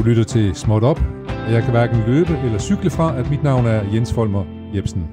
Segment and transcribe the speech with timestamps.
[0.00, 3.42] Du lytter til Småt Op, og jeg kan hverken løbe eller cykle fra, at mit
[3.42, 4.44] navn er Jens Folmer
[4.74, 5.08] Jebsen.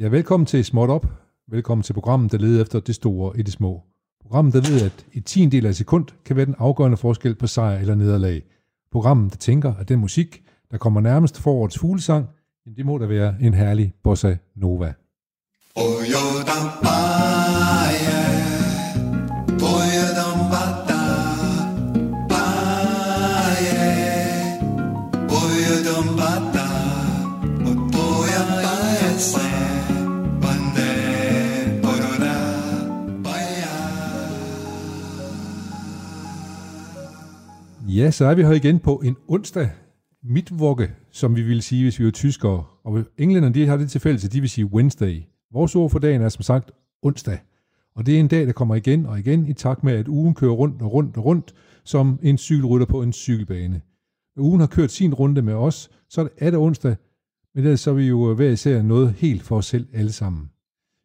[0.00, 1.06] Ja, velkommen til Småt Op.
[1.50, 3.82] Velkommen til programmet, der leder efter det store i det små.
[4.22, 7.46] Programmet, der ved, at et tiendel af et sekund kan være den afgørende forskel på
[7.46, 8.42] sejr eller nederlag.
[8.92, 12.26] Programmet, der tænker, at den musik, der kommer nærmest forårets fuglesang,
[12.76, 14.94] det må da være en herlig bossa nova.
[37.94, 39.70] Ja, så er vi her igen på en onsdag
[40.22, 42.64] midtvugge, som vi ville sige, hvis vi var tyskere.
[42.84, 45.22] Og englænderne de har det til fælles, at de vil sige Wednesday.
[45.52, 46.70] Vores ord for dagen er som sagt
[47.02, 47.38] onsdag.
[47.96, 50.34] Og det er en dag, der kommer igen og igen i takt med, at ugen
[50.34, 53.80] kører rundt og rundt og rundt, som en cykelrytter på en cykelbane.
[54.36, 56.96] Når ugen har kørt sin runde med os, så er det, er det onsdag,
[57.54, 60.50] men ellers så er vi jo hver især noget helt for os selv alle sammen.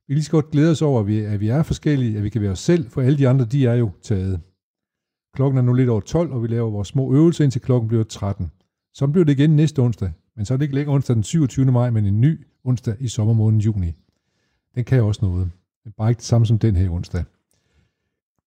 [0.08, 2.30] Vi lige så godt glæde os over, at vi, at vi er forskellige, at vi
[2.30, 4.40] kan være os selv, for alle de andre, de er jo taget.
[5.36, 8.04] Klokken er nu lidt over 12, og vi laver vores små øvelser, indtil klokken bliver
[8.04, 8.52] 13.
[8.94, 11.66] Så bliver det igen næste onsdag, men så er det ikke længere onsdag den 27.
[11.66, 13.94] maj, men en ny onsdag i sommermåneden juni.
[14.76, 15.50] Den kan også noget.
[15.86, 17.24] Men bare ikke det samme som den her onsdag.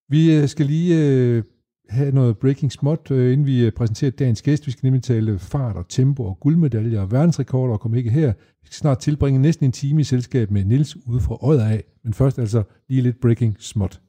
[0.08, 1.42] Vi øh, skal lige øh,
[1.88, 4.66] have noget breaking smot, øh, inden vi øh, præsenterer dagens gæst.
[4.66, 8.32] Vi skal nemlig tale fart og tempo og guldmedaljer og verdensrekorder og komme ikke her.
[8.32, 11.84] Vi skal snart tilbringe næsten en time i selskab med Nils ude fra Odder af.
[12.04, 14.00] Men først altså lige lidt breaking smot.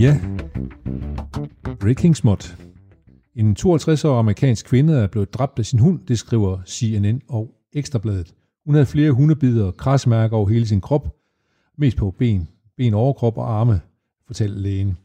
[0.00, 0.20] Ja,
[1.80, 2.56] breaking smot.
[3.34, 8.34] En 52-årig amerikansk kvinde er blevet dræbt af sin hund, det skriver CNN og Ekstrabladet.
[8.64, 11.16] Hun havde flere hundebider og krasmærker over hele sin krop,
[11.78, 13.80] mest på ben, ben, overkrop og arme,
[14.26, 14.96] fortæller lægen.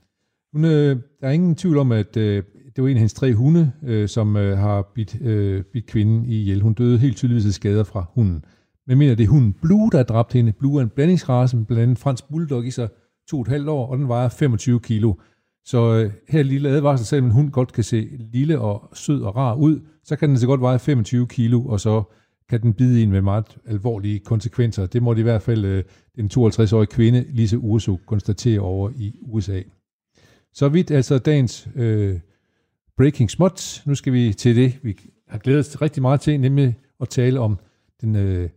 [0.54, 2.44] Hun, øh, der er ingen tvivl om, at øh,
[2.76, 6.26] det var en af hendes tre hunde, øh, som øh, har bidt, øh, bidt kvinden
[6.26, 6.62] i ihjel.
[6.62, 8.46] Hun døde helt tydeligvis af skader fra hunden.
[8.88, 10.52] Men mener, det er hunden Blue, der har dræbt hende.
[10.52, 12.90] Blue er en blandingsrace, blandt andet fransk bulldog i sig
[13.30, 15.14] to og et halvt år, og den vejer 25 kilo.
[15.66, 19.36] Så øh, her lille advarsel, selvom en hund godt kan se lille og sød og
[19.36, 22.04] rar ud, så kan den så godt veje 25 kilo, og så
[22.50, 24.86] kan den bide en med meget alvorlige konsekvenser.
[24.86, 25.84] Det måtte i hvert fald øh,
[26.16, 29.62] den 52-årige kvinde, Lise Urso, konstatere over i USA.
[30.54, 32.20] Så vidt altså dagens øh,
[32.98, 33.86] Breaking Smuts.
[33.86, 37.40] Nu skal vi til det, vi har glædet os rigtig meget til, nemlig at tale
[37.40, 37.60] om
[38.02, 38.50] den, øh,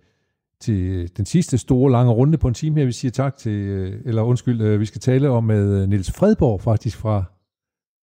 [0.64, 2.86] til den sidste store lange runde på en time her.
[2.86, 6.12] Vi siger tak til, øh, eller undskyld, øh, vi skal tale om med øh, Niels
[6.12, 7.24] Fredborg faktisk fra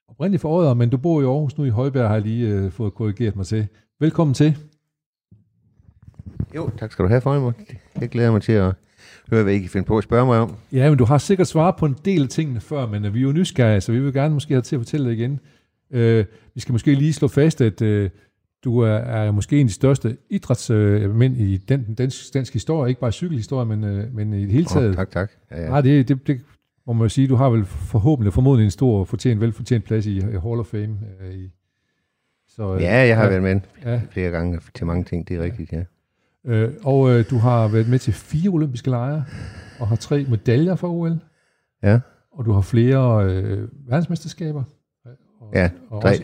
[0.08, 2.72] oprindeligt for året, men du bor i Aarhus nu i Højberg, har jeg lige øh,
[2.72, 3.68] fået korrigeret mig til.
[4.00, 4.58] Velkommen til.
[6.56, 7.54] Jo, tak skal du have for mig.
[8.02, 8.74] Jeg glæder mig til at
[9.32, 10.56] høre, hvad I kan finde på at spørge mig om.
[10.72, 13.20] Ja, men du har sikkert svaret på en del af tingene før, men øh, vi
[13.20, 15.40] er jo nysgerrige, så vi vil gerne måske have til at fortælle det igen.
[15.92, 18.10] Øh, vi skal måske lige slå fast, at øh,
[18.64, 22.90] du er, er måske en af de største idrætsmænd øh, i den dansk, dansk historie,
[22.90, 24.90] ikke bare cykelhistorie, men, øh, men i det hele taget.
[24.90, 25.32] Oh, tak, tak.
[25.52, 25.78] Ja, ja.
[25.78, 26.42] Ah, det, det, det
[26.88, 30.18] må man jo sige, du har vel forhåbentlig formodentlig en stor, fortjent, velfortjent plads i,
[30.18, 30.98] i Hall of Fame.
[31.22, 31.52] Øh, i,
[32.48, 34.02] så, øh, ja, jeg har ja, været med ja.
[34.10, 35.84] flere gange til mange ting, det er rigtigt, ja.
[36.46, 39.26] Øh, og øh, du har været med til fire olympiske lejre,
[39.80, 41.20] og har tre medaljer for OL.
[41.84, 42.00] Ja.
[42.32, 44.64] Og du har flere øh, verdensmesterskaber.
[45.40, 46.10] Og, ja, og tre.
[46.10, 46.24] Også,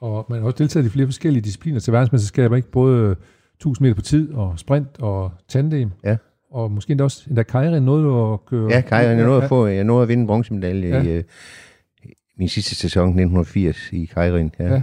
[0.00, 2.70] og man har også deltaget i flere forskellige discipliner til verdensmesterskaber, ikke?
[2.70, 3.16] Både
[3.54, 5.90] 1000 meter på tid, og sprint, og tandem.
[6.04, 6.16] Ja.
[6.50, 8.70] Og måske endda også, endda Kajrin nåede at køre...
[8.70, 11.02] Ja, Kajrin, jeg nåede, at, få, jeg nåede at vinde en bronzemedalje ja.
[11.02, 11.24] i uh,
[12.38, 14.50] min sidste sæson, 1980, i Kajrin.
[14.58, 14.72] Ja.
[14.72, 14.82] ja.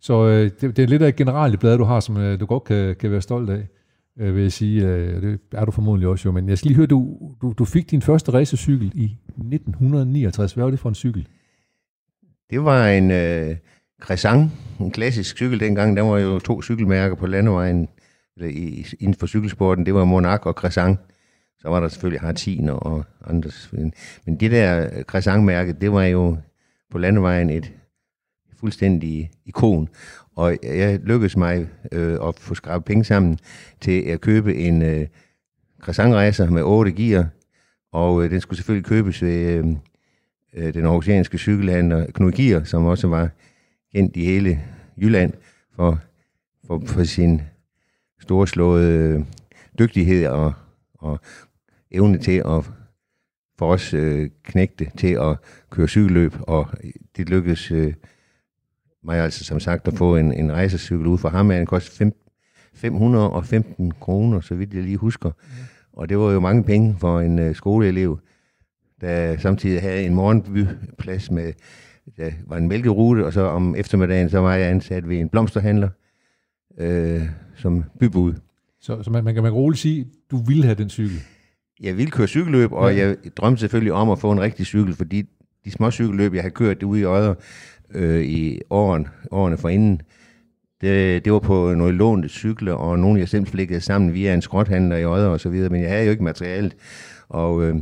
[0.00, 2.46] Så øh, det, det, er lidt af et generelt blad, du har, som øh, du
[2.46, 3.66] godt kan, kan være stolt af,
[4.18, 4.86] øh, vil jeg sige.
[4.86, 6.32] Øh, det er du formodentlig også jo.
[6.32, 10.52] Men jeg skal lige høre, du, du, du fik din første racercykel i 1969.
[10.52, 11.28] Hvad var det for en cykel?
[12.50, 13.10] Det var en...
[13.10, 13.56] Øh,
[14.00, 14.50] Crescent,
[14.80, 17.88] en klassisk cykel dengang, der var jo to cykelmærker på landevejen
[18.36, 19.86] eller i, inden for cykelsporten.
[19.86, 20.98] Det var Monaco og Crescent.
[21.58, 23.50] Så var der selvfølgelig Hartin og andre.
[24.26, 26.36] Men det der Crescent-mærke, det var jo
[26.90, 27.72] på landevejen et
[28.60, 29.88] fuldstændig ikon.
[30.36, 33.38] Og jeg lykkedes mig øh, at få skrabet penge sammen
[33.80, 35.06] til at købe en øh,
[35.82, 37.26] Crescent-racer med 8 gear.
[37.92, 39.64] Og øh, den skulle selvfølgelig købes ved øh,
[40.54, 43.30] øh den aarhusianske cykelhandler Knud Gier, som også var
[43.94, 44.60] kendt i hele
[44.96, 45.32] Jylland
[45.76, 46.00] for,
[46.66, 47.42] for, for sin
[48.20, 49.26] storslåede
[49.78, 50.52] dygtighed og,
[50.94, 51.20] og
[51.90, 52.70] evne til at
[53.60, 55.36] for os øh, knægte til at
[55.70, 56.66] køre cykelløb, og
[57.16, 57.94] det lykkedes øh,
[59.04, 61.48] mig altså som sagt at få en, en rejsecykel ud fra ham.
[61.48, 62.12] Den kostede
[62.74, 65.30] 515 kroner, så vidt jeg lige husker.
[65.92, 68.18] Og det var jo mange penge for en øh, skoleelev.
[69.00, 71.52] der samtidig havde en morgenbyplads med,
[72.16, 75.88] der var en mælkerute, og så om eftermiddagen, så var jeg ansat ved en blomsterhandler
[76.78, 77.22] øh,
[77.56, 78.34] som bybud.
[78.80, 81.16] Så, så man, man kan man kan roligt sige, du ville have den cykel.
[81.80, 83.06] Jeg ville køre cykelløb, og Ja.
[83.06, 85.22] jeg drømte selvfølgelig om at få en rigtig cykel, fordi
[85.64, 87.34] de små cykelløb, jeg havde kørt ude i Odder
[87.94, 90.00] øh, i årene, årene forinden,
[90.80, 94.42] det, det var på nogle lånte cykler, og nogle jeg selv flikkede sammen via en
[94.42, 96.76] skrothandler i Odder og så videre, men jeg havde jo ikke materialet,
[97.28, 97.76] og øh,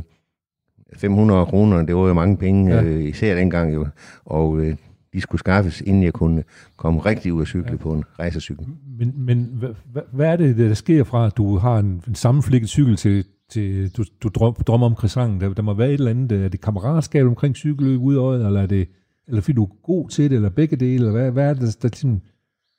[0.97, 2.83] 500 kroner, det var jo mange penge, Ja.
[2.83, 3.87] øh, især dengang jo,
[4.25, 4.75] og øh,
[5.13, 6.43] de skulle skaffes, inden jeg kunne
[6.77, 7.77] komme rigtig ud af cykle ja.
[7.77, 8.65] på en racercykel.
[8.99, 12.69] Men, men hvad, hvad, er det, der sker fra, at du har en, en sammenflikket
[12.69, 15.41] cykel til, til du, du drøm, drømmer om croissanten?
[15.41, 18.45] Der, der må være et eller andet, er det kammeratskab omkring cykelløb ude i øjet,
[18.45, 18.87] eller er det,
[19.27, 21.61] eller fordi du er god til det, eller begge dele, eller hvad, hvad er det,
[21.61, 22.21] der, der ligesom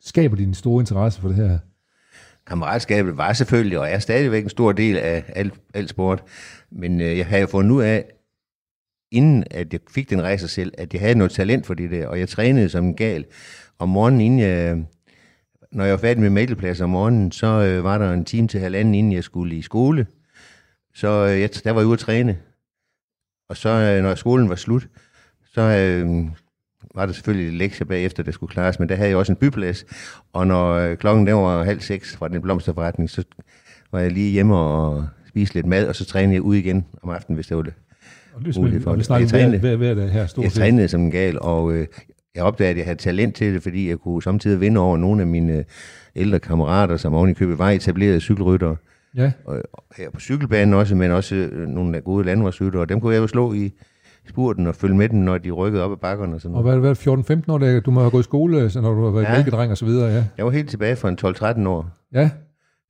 [0.01, 1.59] skaber din store interesse for det her?
[2.47, 6.23] Kammeratskabet var selvfølgelig, og er stadigvæk en stor del af al, al sport.
[6.72, 8.05] Men øh, jeg havde jo fundet ud af,
[9.11, 12.06] inden at jeg fik den rejse selv, at jeg havde noget talent for det der,
[12.06, 13.25] og jeg trænede som en gal.
[13.78, 14.84] Om morgenen, inden jeg,
[15.72, 18.61] når jeg var færdig med mælkeplads om morgenen, så øh, var der en time til
[18.61, 20.06] halvanden, inden jeg skulle i skole.
[20.94, 22.38] Så øh, jeg, der var jeg ude at træne.
[23.49, 24.88] Og så, øh, når skolen var slut,
[25.55, 26.26] så øh,
[26.94, 29.37] var der selvfølgelig lidt lektier bagefter, der skulle klares, men der havde jeg også en
[29.37, 29.84] byplads.
[30.32, 33.25] Og når øh, klokken der var halv seks fra den blomsterforretning, så
[33.93, 37.11] var jeg lige hjemme og spiste lidt mad, og så trænede jeg ud igen om
[37.11, 37.73] aftenen, hvis det var det.
[38.35, 39.59] Og det, for og det Jeg hver, trænede.
[39.59, 40.61] hver, hver dag her, stort Jeg set.
[40.61, 41.87] trænede som en gal, og øh,
[42.35, 45.21] jeg opdagede, at jeg havde talent til det, fordi jeg kunne samtidig vinde over nogle
[45.21, 45.65] af mine øh,
[46.17, 48.77] ældre kammerater, som oven i købet var etablerede cykelryttere.
[49.17, 52.87] Ja, Og, og her på cykelbanen også, men også øh, nogle af gode landvejsryttere.
[52.87, 53.71] Dem kunne jeg jo slå i
[54.29, 56.79] spurten og følge med dem, når de rykkede op ad bakkerne og sådan og hvad,
[56.79, 56.97] hvad
[57.49, 59.71] 14-15 år, der, du må have gået i skole, så når du har været ja.
[59.71, 60.25] Og så videre, ja.
[60.37, 61.19] Jeg var helt tilbage fra en
[61.65, 62.31] 12-13 år, Ja,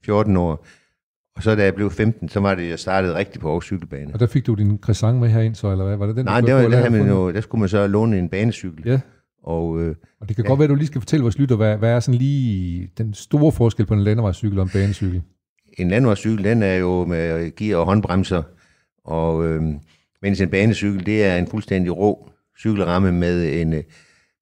[0.05, 0.67] 14 år.
[1.37, 4.15] Og så da jeg blev 15, så var det, jeg startede rigtig på Aarhus Cykelbane.
[4.15, 5.97] og der fik du din croissant med herind, så, eller hvad?
[5.97, 8.19] Var det den, Nej, der, var, der, havde man jo, der skulle man så låne
[8.19, 8.83] en banecykel.
[8.87, 9.01] Ja,
[9.43, 10.49] Og øh, og det kan ja.
[10.49, 13.15] godt være, at du lige skal fortælle vores lytter, hvad, hvad er sådan lige den
[13.15, 15.23] store forskel på en landevejscykel og en banecykel?
[15.79, 18.43] en landvejscykel, den er jo med gear og håndbremser,
[19.05, 19.63] og øh,
[20.23, 22.31] mens en banecykel, det er en fuldstændig rå
[22.61, 23.83] cykelramme med en øh,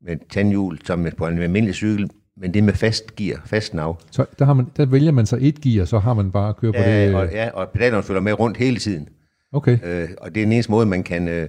[0.03, 3.99] med tandhjul, som på en almindelig cykel, men det er med fast gear, fast nav.
[4.11, 6.57] Så der, har man, der vælger man så et gear, så har man bare at
[6.57, 7.15] køre på Ja, det.
[7.15, 9.09] og, ja, og pedalerne følger med rundt hele tiden.
[9.53, 11.49] Okay, Øh, og det er den eneste måde, man kan, øh,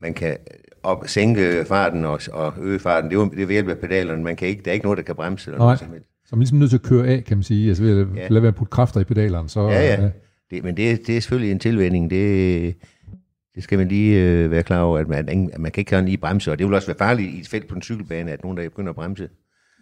[0.00, 0.36] man kan
[0.82, 3.10] op, sænke farten og, og øge farten.
[3.10, 4.22] Det er jo det er ved hjælp af pedalerne.
[4.22, 5.50] Man kan ikke, der er ikke noget, der kan bremse.
[5.50, 5.66] Eller Nej.
[5.66, 6.06] noget som helst.
[6.24, 7.68] så er man ligesom nødt til at køre af, kan man sige.
[7.68, 8.28] Altså ved at Ja.
[8.28, 9.48] lade være at putte kræfter i pedalerne.
[9.48, 10.08] Så, Ja, ja.
[10.50, 12.10] Det, men det, det er selvfølgelig en tilvænning.
[12.10, 12.74] Det,
[13.54, 16.04] det skal man lige øh, være klar over, at man, at man kan ikke sådan
[16.04, 16.52] lige bremse.
[16.52, 18.62] Og det vil også være farligt i et felt på en cykelbane, at nogen der
[18.68, 19.28] begynder at bremse.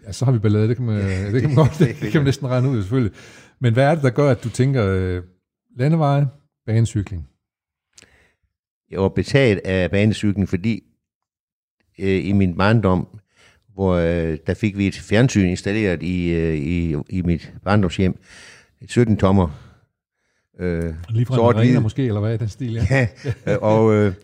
[0.07, 0.69] Ja, så har vi ballade.
[0.69, 1.01] Det kan man,
[1.35, 3.13] det kan man, godt, det, det kan man næsten regne ud, selvfølgelig.
[3.61, 5.23] Men hvad er det, der gør, at du tænker øh,
[5.77, 6.27] landeveje,
[6.67, 7.29] banecykling?
[8.91, 10.83] Jeg var betaget af banecyklen, fordi
[11.99, 13.21] øh, i min barndom,
[13.75, 18.19] hvor øh, der fik vi et fjernsyn installeret i, øh, i, i mit barndomshjem,
[18.81, 19.49] et 17 tommer.
[20.61, 22.73] Øh, Lige fra Sort arena måske, eller hvad er den stil?
[22.73, 22.87] Ja.
[22.91, 23.09] ja,
[23.53, 24.15] øh, og øh,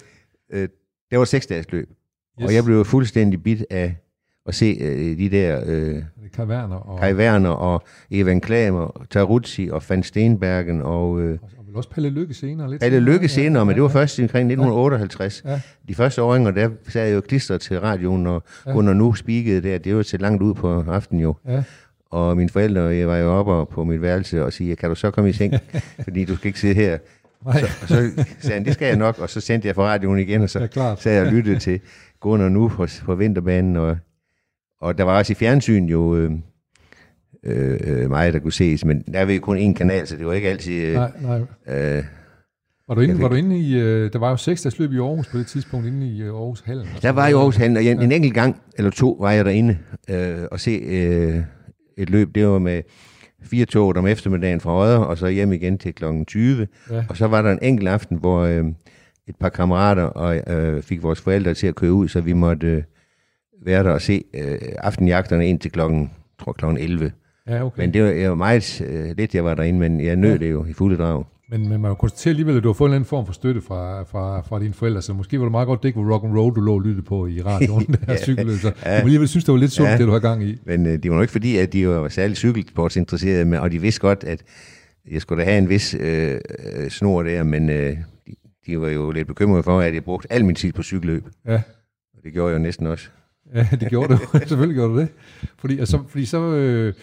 [0.53, 0.69] øh,
[1.11, 1.88] det var seks dages løb.
[1.88, 2.47] Yes.
[2.47, 3.97] Og jeg blev fuldstændig bit af
[4.46, 6.02] at se øh, de der øh,
[6.37, 11.67] Kai Werner og, Kai Werner og Evan Klamer, Taruzzi og Van Stenbergen og øh, og
[11.67, 12.71] vel også Palle Lykke senere.
[12.71, 15.42] Lidt alle lykke senere, men det var ja, først omkring 1958.
[15.45, 15.61] Ja.
[15.88, 18.71] De første åringer, der sad jeg jo klistret til radioen, og Ja.
[18.71, 18.76] ja.
[18.76, 21.35] under nu spikede der, det var til langt ud på aftenen jo.
[21.49, 21.62] Ja.
[22.11, 25.11] Og mine forældre, jeg var jo oppe på mit værelse og sige, kan du så
[25.11, 25.54] komme i seng,
[26.04, 26.99] fordi du skal ikke sidde her.
[27.45, 29.83] Nej, Så, og så sagde han, det skal jeg nok, og så sendte jeg fra
[29.83, 31.02] radioen igen, og så ja, klart.
[31.02, 31.80] sad jeg og lyttede til
[32.21, 33.97] Gunnar nu på, på vinterbanen, og,
[34.85, 36.31] og der var også i fjernsyn jo øh,
[37.45, 40.26] øh, øh, mig, der kunne ses, men der var jo kun én kanal, så det
[40.26, 40.83] var ikke altid...
[40.85, 41.38] Øh, Nej, nej.
[41.99, 42.05] øh,
[42.88, 44.93] Var du inde, fik- var du inde i, øh, der var jo seks dages løb
[44.93, 46.87] i Aarhus på det tidspunkt, inde i øh, Aarhus Hallen.
[47.03, 49.79] der var jo Aarhus Hallen, og en, en enkelt gang eller to var jeg derinde
[50.11, 51.41] øh, og se øh,
[51.99, 52.35] et løb.
[52.35, 52.83] Det var med
[53.43, 56.05] fire tog om eftermiddagen fra Odder, og så hjem igen til kl.
[56.26, 56.67] 20.
[56.91, 57.05] Ja.
[57.09, 58.64] Og så var der en enkelt aften, hvor øh,
[59.29, 62.67] et par kammerater og øh, fik vores forældre til at køre ud, så vi måtte
[62.67, 62.83] øh,
[63.64, 67.12] være der og se øh, aftenjagterne ind til klokken, tror klokken 11.
[67.49, 67.80] Ja, okay.
[67.83, 70.37] Men det var, jeg var meget øh, lidt, jeg var derinde, men jeg nød Ja.
[70.38, 71.25] det jo i fulde drag.
[71.50, 73.33] Men, men man kan konstatere alligevel, at du har fået en eller anden form for
[73.33, 76.12] støtte fra, fra, fra dine forældre, så måske var det meget godt, det ikke var
[76.12, 78.16] rock and roll, du lå og lyttede på i radioen, der ja.
[78.16, 78.59] cykelløb.
[78.59, 78.97] Så ja.
[79.00, 79.97] du alligevel synes, det var lidt sundt, ja.
[79.99, 80.59] Det du har gang i.
[80.66, 83.80] Men øh, det var nok ikke fordi, at de var særlig cykelsportsinteresserede, men, og de
[83.80, 84.42] vidste godt, at
[85.11, 86.40] jeg skulle da have en vis øh,
[86.76, 88.35] øh, snor der, men øh, de,
[88.66, 91.25] de var jo lidt bekymrede for, at jeg brugte al min tid på cykelløb.
[91.47, 91.62] Ja,
[92.16, 93.09] Og det gjorde jeg jo næsten også.
[93.55, 94.19] Ja det gjorde du.
[94.49, 95.09] Selvfølgelig gjorde du det.
[95.59, 96.95] Fordi, altså, fordi så, øh,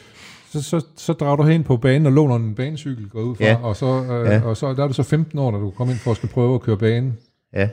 [0.49, 3.43] så, så, så drager du hen på banen og låner en banecykel, går ud fra,
[3.45, 3.55] Ja.
[3.63, 4.41] og, så, øh, ja.
[4.41, 6.29] Og så der er du så 15 år, da du kom ind for at skal
[6.29, 7.17] prøve at køre banen.
[7.53, 7.69] Ja.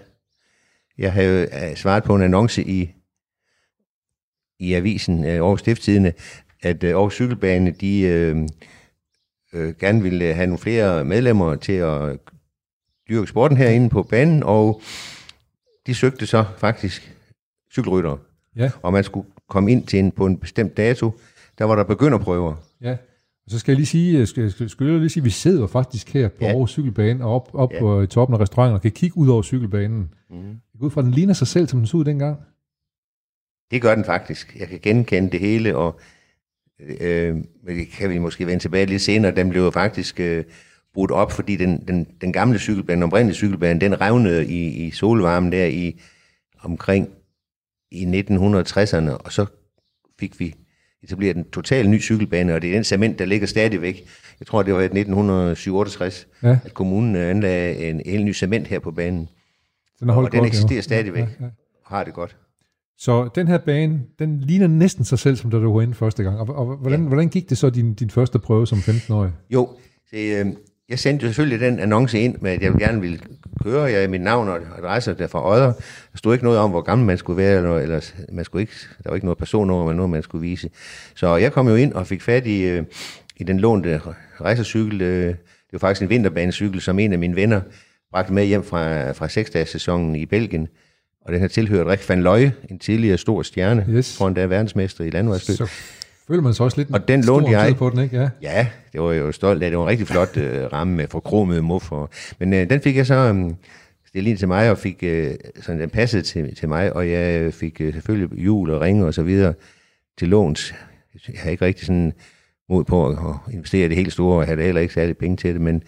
[0.99, 2.91] Jeg havde øh, svaret på en annonce i,
[4.61, 6.13] i avisen øh, Aarhus Stifttidene,
[6.63, 8.37] at øh, Aarhus Cykelbane, de øh,
[9.53, 12.19] øh, gerne ville have nogle flere medlemmer til at
[13.09, 14.83] dyrke sporten herinde på banen, og
[15.87, 17.15] de søgte så faktisk
[17.73, 18.19] cykelryttere.
[18.59, 18.71] Ja.
[18.83, 21.11] Og man skulle komme ind til en, på en bestemt dato,
[21.59, 22.55] der var der begynderprøver.
[22.81, 22.93] Ja.
[23.45, 26.12] Og så skal jeg lige sige, skal, skal, skal jeg lige sige, vi sidder faktisk
[26.15, 26.47] her på ja.
[26.47, 27.81] Aarhus Cykelbane og op, op Ja.
[27.81, 30.11] på toppen af restauranten og kan kigge ud over cykelbanen.
[30.31, 30.37] Mm.
[30.81, 32.37] Ud fra, den ligner sig selv, som den så ud dengang.
[33.71, 34.57] Det gør den faktisk.
[34.59, 36.00] Jeg kan genkende det hele, og
[37.00, 39.35] øh, men det kan vi måske vende tilbage lidt senere.
[39.37, 40.45] Den blev jo faktisk øh,
[40.95, 44.91] brudt op, fordi den, den, den gamle cykelbane, den oprindelige cykelbane, den revnede i, i
[44.91, 46.00] solvarmen der i
[46.61, 47.09] omkring
[47.90, 49.47] i 1960'erne, og så
[50.21, 50.54] fik vi
[51.02, 54.09] etableret en total ny cykelbane, og det er den cement, der ligger stadigvæk.
[54.40, 56.59] Jeg tror, det var i 1967, Ja.
[56.64, 59.28] at kommunen øh, anlagde en helt ny cement her på banen,
[60.00, 60.83] Den og den eksisterer jo.
[60.83, 61.50] stadigvæk, Ja, ja.
[61.87, 62.37] har det godt.
[62.99, 66.23] Så den her bane, den ligner næsten sig selv, som da du var inde første
[66.23, 66.38] gang.
[66.38, 67.07] Og, og hvordan, ja.
[67.09, 69.33] hvordan gik det så din, din første prøve som 15-årig?
[69.50, 69.68] Jo,
[70.11, 70.47] det, øh,
[70.88, 73.18] jeg sendte jo selvfølgelig den annonce ind med, at jeg gerne ville
[73.62, 73.83] køre.
[73.83, 75.66] Jeg mit navn og adresse der fra Odder.
[76.12, 78.73] Der stod ikke noget om, hvor gammel man skulle være, eller, eller man skulle ikke,
[79.04, 80.71] der var ikke noget personnummer, men noget, man skulle vise.
[81.14, 82.85] Så jeg kom jo ind og fik fat i, øh,
[83.37, 84.00] i den lånte
[84.40, 85.02] rejsecykel.
[85.02, 87.61] Øh, det var faktisk en vinterbanecykel, som en af mine venner
[88.12, 90.68] bragte med hjem fra, fra seksdags-sæsonen i Belgien.
[91.26, 94.16] Og den har tilhørt Rik van Løje, en tidligere stor stjerne, Yes.
[94.18, 95.57] for en dag verdensmester i landvejsløb.
[95.57, 95.71] Så
[96.28, 97.76] føler man sig også lidt Og den lånte jeg.
[97.76, 98.16] på den, ikke?
[98.20, 98.30] Ja.
[98.42, 99.70] Ja, det var jo stolt af.
[99.70, 102.06] Det var en rigtig flot øh, ramme med forkromede muffer.
[102.38, 103.50] Men øh, den fik jeg så øh,
[104.06, 107.80] stillet til mig, og fik, øh, sådan, den passede til, til mig, og jeg fik
[107.80, 109.54] øh, selvfølgelig hjul og ringe og så videre
[110.18, 110.75] til låns.
[111.28, 112.12] Jeg har ikke rigtig sådan
[112.68, 115.37] mod på at, at investere det helt store, og jeg havde heller ikke særlig penge
[115.37, 115.82] til det, men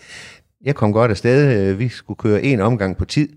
[0.65, 1.69] jeg kom godt afsted.
[1.71, 3.29] Øh, Vi skulle køre en omgang på tid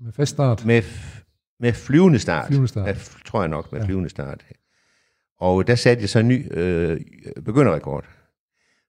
[0.00, 0.64] Med fast start.
[0.66, 0.82] med,
[1.60, 2.46] med flyvende start.
[2.46, 2.86] Flyvende start.
[2.88, 2.94] Ja,
[3.26, 3.86] tror jeg nok, med ja.
[3.86, 4.44] flyvende start.
[5.44, 7.00] Og der satte jeg så en ny øh,
[7.44, 8.04] begynderrekord.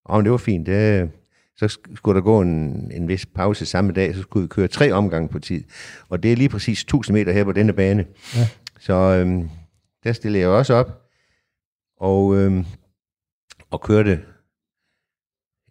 [0.06, 0.68] Og det var fint.
[0.68, 1.12] Det,
[1.58, 4.68] så sk- skulle der gå en, en vis pause samme dag, så skulle vi køre
[4.68, 5.64] tre omgange på tid.
[6.10, 8.06] Og det er lige præcis 1000 meter her på denne bane.
[8.36, 8.48] Ja.
[8.80, 9.50] Så øhm,
[10.04, 11.02] der stillede jeg også op,
[11.98, 12.66] og, øhm,
[13.72, 14.20] og kørte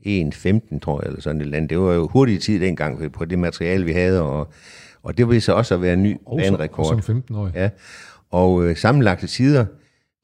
[0.07, 1.71] 1.15, tror jeg, eller sådan et eller andet.
[1.71, 4.53] Det var jo hurtig tid dengang på det materiale, vi havde, og,
[5.03, 7.03] og det ville så også at være en ny banerekord.
[7.03, 7.53] som 15-årig.
[7.55, 7.71] Ja.
[8.31, 9.67] Og øh, sammenlagte tider,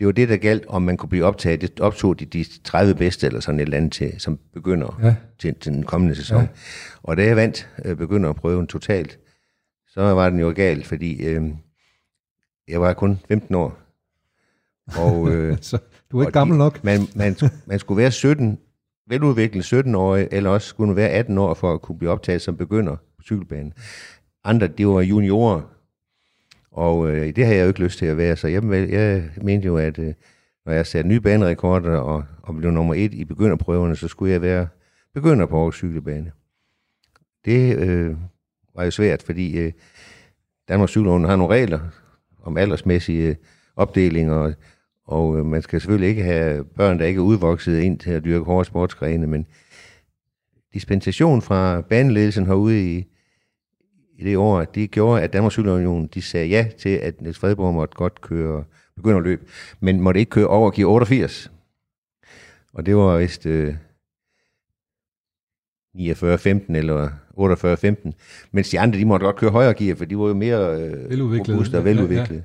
[0.00, 1.60] det var det, der galt, om man kunne blive optaget.
[1.60, 5.14] Det optog de, de 30 bedste eller sådan et eller andet til, som begynder Ja.
[5.38, 6.40] til, til den kommende sæson.
[6.40, 6.46] Ja.
[7.02, 9.18] Og da jeg vandt øh, begynder at prøve totalt,
[9.88, 11.42] så var den jo galt, fordi øh,
[12.68, 13.78] jeg var kun 15 år.
[14.98, 15.78] Og, øh, Så
[16.10, 16.84] du er ikke gammel de- nok.
[16.84, 18.58] Man, man, man skulle være 17,
[19.08, 22.56] veludviklet 17-årig, eller også skulle man være 18 år for at kunne blive optaget som
[22.56, 23.72] begynder på cykelbanen.
[24.44, 25.60] Andre, de var juniorer,
[26.80, 29.66] og øh, det har jeg jo ikke lyst til at være, så jeg, jeg mente
[29.66, 30.14] jo, at øh,
[30.66, 34.42] når jeg satte nye banerekorder og, og blev nummer et i begynderprøverne, så skulle jeg
[34.42, 34.68] være
[35.14, 36.32] begynder på Aarhus cykelbane.
[37.44, 38.16] Det øh,
[38.74, 39.72] var jo svært, fordi øh,
[40.68, 41.80] Danmarks Cykelunion har nogle regler
[42.42, 43.34] om aldersmæssige øh,
[43.76, 44.54] opdelinger, og,
[45.06, 48.24] og øh, man skal selvfølgelig ikke have børn, der ikke er udvokset ind til at
[48.24, 49.46] dyrke hårde sportsgrene, men
[50.74, 53.09] dispensation fra baneledelsen herude i,
[54.20, 57.74] i det år, det gjorde, at Danmarks Cykelunion, de sagde ja til, at Niels Fredborg
[57.74, 58.64] måtte godt køre
[58.96, 59.48] begynderløb,
[59.80, 61.50] men måtte ikke køre over gear 88.
[62.72, 63.74] Og det var vist øh,
[65.96, 67.08] 49-15 eller
[67.38, 68.10] 48-15,
[68.52, 71.10] mens de andre, de måtte godt køre højere gear, for de var jo mere øh,
[71.10, 71.56] Veludviklede.
[71.58, 72.02] robuste og Ja, ja, ja.
[72.02, 72.44] veludviklede.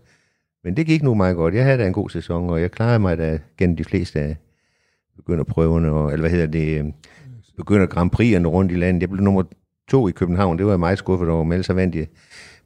[0.64, 1.54] Men det gik nu meget godt.
[1.54, 4.36] Jeg havde da en god sæson, og jeg klarede mig da gennem de fleste af
[5.16, 6.86] begynderprøverne, og, eller hvad hedder det, øh,
[7.58, 9.02] begynder Grand Prix'erne rundt i landet.
[9.02, 9.44] Jeg blev nummer
[9.88, 12.08] to i København, det var jeg meget skuffet over, men ellers vandt jeg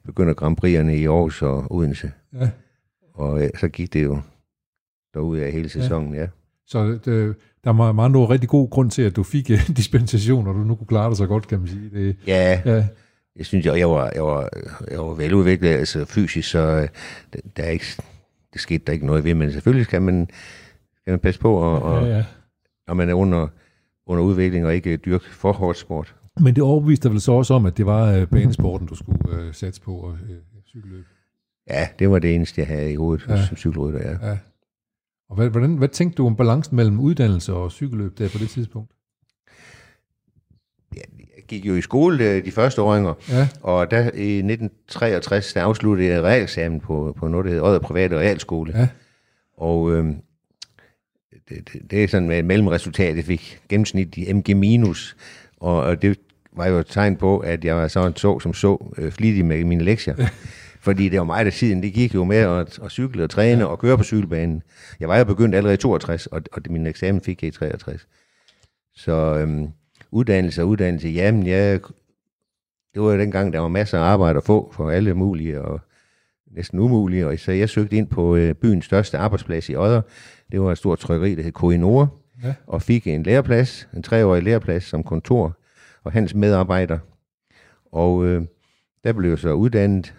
[0.06, 2.12] begynder Grand Prix'erne i Aarhus og Odense.
[2.34, 2.50] Ja.
[3.14, 4.20] Og øh, så gik det jo
[5.14, 6.26] derude af hele sæsonen, ja.
[6.66, 10.46] Så det, der var med andre rigtig god grund til, at du fik uh, dispensation,
[10.46, 11.90] og du nu kunne klare dig så godt, kan man sige.
[11.90, 12.86] Det, Ja, ja,
[13.36, 14.48] jeg synes, jeg, jeg, var, jeg, var,
[14.90, 16.88] jeg var veludviklet, altså fysisk, så øh,
[17.32, 17.86] der, der er ikke,
[18.52, 20.28] det skete der ikke noget ved, men selvfølgelig skal man,
[20.96, 22.24] skal man passe på, og, og, ja, ja.
[22.86, 23.48] når man er under,
[24.06, 26.14] under udvikling og ikke dyrke for hårdt sport.
[26.42, 29.18] Men det overbeviste dig vel så også om, at det var uh, banesporten, du skulle
[29.46, 31.04] uh, satse på og uh, cykelløb.
[31.70, 33.46] Ja, det var det eneste, jeg havde i hovedet Ja.
[33.46, 34.28] som cykelrytter, ja.
[34.30, 34.38] Ja.
[35.30, 38.48] Og hvad, hvordan, hvad tænkte du om balancen mellem uddannelse og cykelløb der på det
[38.50, 38.90] tidspunkt?
[41.36, 45.62] Jeg gik jo i skole øh, de første åringer, Ja, og der i 1963, der
[45.62, 48.78] afsluttede jeg realeksamen på, på noget, der hedder Odder Private Realskole.
[48.78, 48.88] ja,
[49.56, 50.04] Og øh,
[51.48, 55.16] det, det, det er sådan med et mellemresultat, jeg fik gennemsnit i MG minus,
[55.56, 56.18] og, og det
[56.56, 59.64] var jo et tegn på, at jeg var sådan så, som så øh, flittig med
[59.64, 60.14] mine lektier.
[60.82, 63.68] Fordi det var mig, der tiden, det gik jo med at, at cykle og træne
[63.68, 64.62] og køre på cykelbanen.
[65.00, 68.06] Jeg var jo begyndt allerede i 62, og, og min eksamen fik jeg i 63.
[68.94, 69.68] Så øhm,
[70.10, 71.80] uddannelse og uddannelse, jamen jeg,
[72.94, 75.80] det var jo dengang, der var masser af arbejde at få for alle mulige og
[76.50, 77.28] næsten umulige.
[77.28, 80.02] Og så jeg søgte ind på øh, byens største arbejdsplads i Odder.
[80.52, 82.08] Det var et stort trykkeri, der hed Koinore.
[82.44, 82.54] Ja.
[82.66, 85.59] Og fik en læreplads, en treårig læreplads som kontor
[86.04, 86.98] og hans medarbejder.
[87.92, 88.42] Og øh,
[89.04, 90.14] der blev jeg så uddannet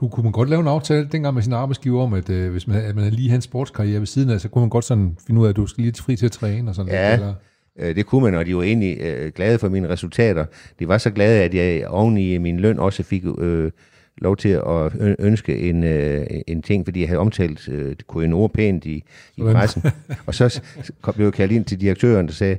[0.00, 2.66] kunne, kunne man godt lave en aftale dengang med sin arbejdsgiver om, at øh, hvis
[2.66, 5.16] man, at man havde lige en sportskarriere ved siden af, så kunne man godt sådan
[5.26, 7.34] finde ud af, at du skal lige fri til at træne og sådan ja, noget?
[7.76, 7.94] Eller?
[7.94, 10.44] det kunne man, og de var egentlig øh, glade for mine resultater.
[10.78, 13.70] De var så glade, at jeg oven i min løn også fik øh,
[14.18, 18.84] lov til at ønske en, øh, en ting, fordi jeg havde omtalt øh, KNO pænt
[18.84, 19.04] i,
[19.36, 19.82] i pressen.
[20.26, 20.62] og så
[21.00, 22.58] kom, blev jeg kaldt ind til direktøren, der sagde,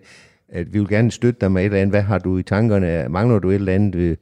[0.51, 1.93] at vi vil gerne støtte dig med et eller andet.
[1.93, 3.10] Hvad har du i tankerne?
[3.10, 3.96] Mangler du et eller andet?
[3.96, 4.17] Øh,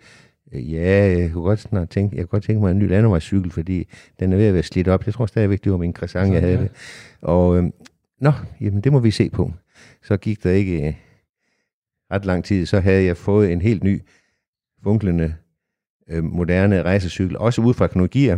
[0.54, 3.88] Ja, jeg kunne godt, snart tænke, jeg kunne godt tænke mig en ny landevejscykel, fordi
[4.20, 5.06] den er ved at være slidt op.
[5.06, 6.68] Jeg tror stadigvæk, det var min croissant, jeg havde ja.
[7.22, 7.64] Og øh,
[8.22, 8.32] nå,
[8.62, 9.52] jamen det må vi se på.
[10.04, 10.94] Så gik der ikke øh,
[12.12, 14.02] ret lang tid, så havde jeg fået en helt ny,
[14.84, 15.36] funklende,
[16.10, 18.38] øh, moderne rejsecykel, også ud fra Knogia,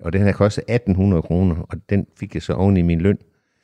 [0.00, 3.18] og den havde kostet 1800 kroner, og den fik jeg så oven i min løn.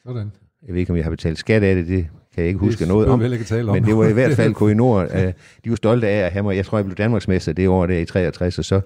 [0.07, 0.33] Sådan.
[0.67, 2.09] Jeg ved ikke, om jeg har betalt skat af det, det
[2.39, 3.23] kan jeg ikke huske det noget om.
[3.23, 3.77] Ikke tale om.
[3.77, 5.03] Men det var i hvert fald Koinor.
[5.03, 5.21] uh,
[5.65, 6.57] de var stolte af at have mig.
[6.57, 8.81] Jeg tror, jeg blev Danmarksmester det år der i 63, og så,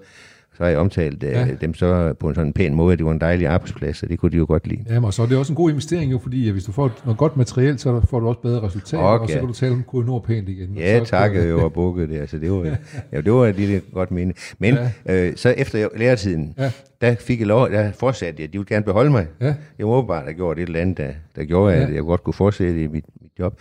[0.57, 1.47] så har jeg omtalt uh, ja.
[1.61, 4.19] dem så på en sådan pæn måde, at det var en dejlig arbejdsplads, og det
[4.19, 4.85] kunne de jo godt lide.
[4.89, 7.17] Jamen, og så er det også en god investering jo, fordi hvis du får noget
[7.17, 9.23] godt materiel, så får du også bedre resultater, okay.
[9.23, 10.77] og så kan du tale om Koinor pænt igen.
[10.77, 12.19] Ja, tak, jeg var bukket det.
[12.19, 12.65] Altså, det var,
[13.11, 14.33] ja, det var lidt godt mene.
[14.59, 15.27] Men ja.
[15.27, 16.71] øh, så efter læretiden, ja.
[17.01, 19.27] der fik jeg lov, der fortsatte jeg, de ville gerne beholde mig.
[19.41, 19.55] Ja.
[19.79, 21.83] Jeg var bare, der gjorde et eller andet, der, der gjorde, ja.
[21.83, 23.05] at jeg godt kunne fortsætte i mit,
[23.39, 23.59] job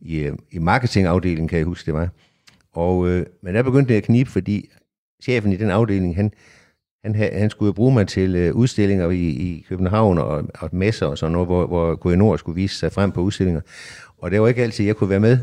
[0.00, 2.08] i, øh, i marketingafdelingen, kan jeg huske, det var.
[2.72, 4.70] Og, øh, men der begyndte det at knibe, fordi
[5.22, 6.32] chefen i den afdeling, han,
[7.04, 11.06] han, han skulle jo bruge mig til øh, udstillinger i, i København og, og messer
[11.06, 13.60] og sådan noget, hvor, hvor KNO skulle vise sig frem på udstillinger.
[14.18, 15.38] Og det var ikke altid, jeg kunne være med.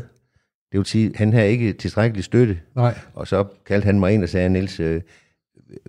[0.72, 2.60] Det vil sige, han havde ikke tilstrækkelig støtte.
[2.74, 2.98] Nej.
[3.14, 5.00] Og så kaldte han mig ind og sagde, Niels, øh,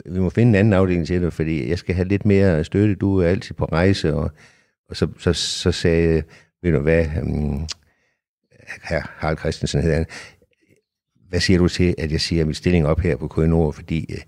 [0.05, 2.95] vi må finde en anden afdeling til dig, fordi jeg skal have lidt mere støtte.
[2.95, 4.13] Du er altid på rejse.
[4.13, 4.31] Og,
[4.89, 6.23] og så, så, så sagde
[6.61, 7.67] ved du hvad, um,
[8.83, 10.05] herr Harald Christensen hedder han,
[11.29, 14.19] hvad siger du til, at jeg siger min stilling op her på KNO, fordi øh,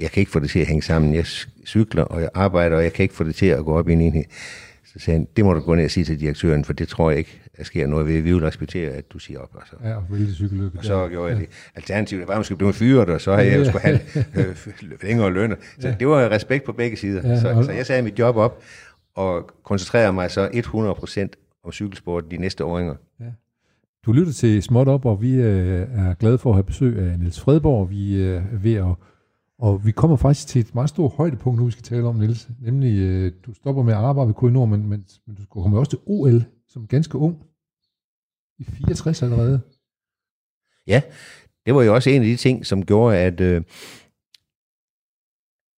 [0.00, 1.14] jeg kan ikke få det til at hænge sammen.
[1.14, 1.26] Jeg
[1.66, 3.92] cykler, og jeg arbejder, og jeg kan ikke få det til at gå op i
[3.92, 4.24] en enhed.
[4.84, 7.10] Så sagde han, det må du gå ned og sige til direktøren, for det tror
[7.10, 8.14] jeg ikke, der sker noget ved.
[8.14, 9.50] Vi vil respektere, at du siger op.
[9.54, 10.78] Og så, ja, vældig cykellykke.
[10.78, 11.08] Og så ja.
[11.08, 11.48] gjorde jeg det.
[11.74, 14.00] Alternativet var, at man skulle blive fyret, og så havde jeg jo skulle have
[14.36, 14.56] øh,
[15.02, 15.54] længere løn.
[15.78, 15.94] Så ja.
[16.00, 17.28] det var respekt på begge sider.
[17.28, 18.62] Ja, så, så jeg sagde mit job op,
[19.14, 22.94] og koncentrerede mig så 100% om cykelsport de næste åringer.
[23.20, 23.24] Ja.
[24.06, 27.18] Du lytter til Småt Op, og vi øh, er glade for at have besøg af
[27.18, 27.90] Niels Fredborg.
[27.90, 28.94] Vi øh, er ved at,
[29.58, 32.48] og vi kommer faktisk til et meget stort højdepunkt, nu vi skal tale om, Niels.
[32.62, 35.90] Nemlig, øh, du stopper med at arbejde ved Koinor, men, men, men du kommer også
[35.90, 37.36] til OL som ganske ung.
[38.58, 39.60] I 64 allerede.
[40.86, 41.02] Ja,
[41.66, 43.62] det var jo også en af de ting, som gjorde, at, øh,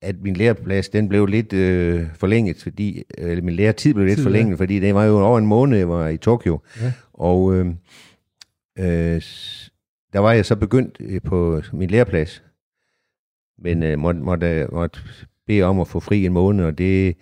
[0.03, 4.25] at min læreplads, den blev lidt øh, forlænget, fordi, eller min læretid blev lidt Tid,
[4.25, 4.63] forlænget, ja.
[4.63, 6.61] fordi det var jo over en måned, jeg var i Tokyo.
[6.81, 6.93] Ja.
[7.13, 7.75] Og øh,
[8.79, 9.23] øh,
[10.13, 12.43] der var jeg så begyndt øh, på min læreplads,
[13.59, 15.01] men øh, måtte, måtte, måtte
[15.47, 17.17] bede om at få fri en måned, og det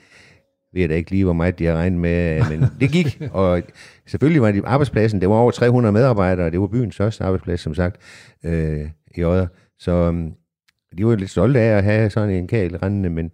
[0.73, 3.23] ved jeg da ikke lige, hvor meget de har regnet med, men det gik.
[3.31, 3.63] Og
[4.07, 7.75] selvfølgelig var det arbejdspladsen, det var over 300 medarbejdere, det var byens største arbejdsplads, som
[7.75, 7.97] sagt,
[8.45, 9.47] øh, i Odder.
[9.79, 10.31] Så øh,
[10.99, 13.31] de var lidt stolte af at have sådan en kæl rendende, men,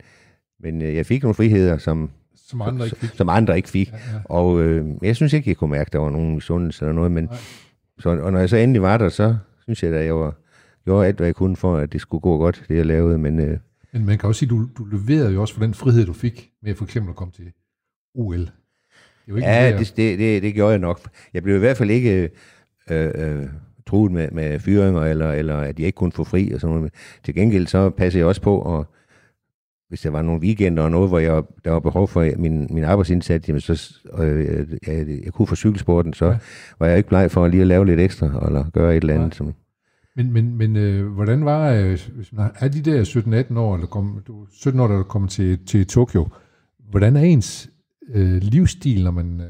[0.61, 3.11] men øh, jeg fik nogle friheder, som, som andre ikke fik.
[3.15, 3.93] Som andre ikke fik.
[3.93, 4.21] Ja, ja.
[4.25, 7.13] Og øh, jeg synes ikke, jeg kunne mærke, at der var nogen sundhed eller noget,
[7.13, 7.29] men
[8.01, 10.35] så, og når jeg så endelig var der, så synes jeg, at jeg var,
[10.85, 13.41] gjorde alt, hvad jeg kunne for, at det skulle gå godt, det jeg lavede, men...
[13.41, 13.59] Øh,
[13.93, 16.13] men man kan også sige, at du, du leverede jo også for den frihed, du
[16.13, 17.53] fik med for eksempel at komme til
[18.15, 18.39] OL.
[18.39, 18.53] Det
[19.29, 21.01] jo ikke ja, det, det, det, det gjorde jeg nok.
[21.35, 22.31] Jeg blev i hvert fald ikke
[22.91, 23.49] øh, øh,
[23.87, 26.93] truet med, med fyringer, eller, eller at jeg ikke kunne få fri og sådan noget.
[27.25, 28.87] Til gengæld så passer jeg også på, og
[29.91, 32.85] hvis der var nogle weekender og noget, hvor jeg, der var behov for min, min
[32.85, 36.39] arbejdsindsats, jamen så, øh, jeg, jeg kunne få cykelsporten, så ja.
[36.79, 39.15] var jeg ikke bleg for at lige at lave lidt ekstra, eller gøre et eller
[39.15, 39.27] andet.
[39.27, 39.37] Ja.
[39.37, 39.55] Som,
[40.17, 41.99] men, men, men øh, hvordan var, øh,
[42.61, 46.29] er de der 17-18 år, eller kom, du, 17 år, der kommer til, til Tokyo,
[46.91, 47.71] hvordan er ens
[48.15, 49.47] øh, livsstil, når man øh,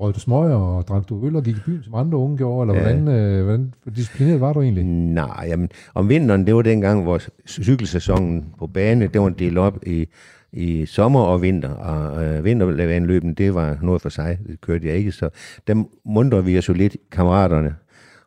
[0.00, 2.70] Rød du smøger og drak du øl og gik i byen, som andre unge gjorde,
[2.70, 2.94] eller ja.
[2.94, 4.84] hvordan, øh, hvordan disciplineret var du egentlig?
[4.84, 9.78] Nej, jamen, om vinteren, det var dengang, hvor cykelsæsonen på bane, det var delt op
[9.86, 10.06] i,
[10.52, 14.96] i sommer og vinter, og øh, vintervanløben, det var noget for sig, det kørte jeg
[14.96, 15.28] ikke, så
[15.66, 17.74] dem mundrede vi os jo lidt, kammeraterne,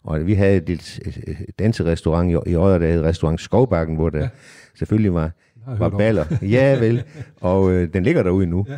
[0.04, 4.10] Og vi havde et, et, et danserestaurant i, i Odder, der hed restaurant Skovbakken, hvor
[4.10, 4.30] der ja.
[4.78, 5.32] selvfølgelig var,
[5.78, 6.26] var baller.
[6.42, 7.04] Ja, vel.
[7.42, 8.66] Og øh, den ligger derude nu.
[8.70, 8.74] Ja.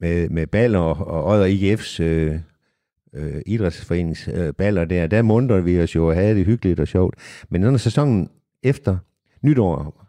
[0.00, 2.40] Med, med baller og, og Odder IGF's øh,
[3.14, 5.06] øh, idrætsforenings øh, baller der.
[5.06, 7.14] Der mundrede vi os jo og havde det hyggeligt og sjovt.
[7.48, 8.30] Men når sæsonen
[8.62, 8.96] efter
[9.42, 10.04] nytår,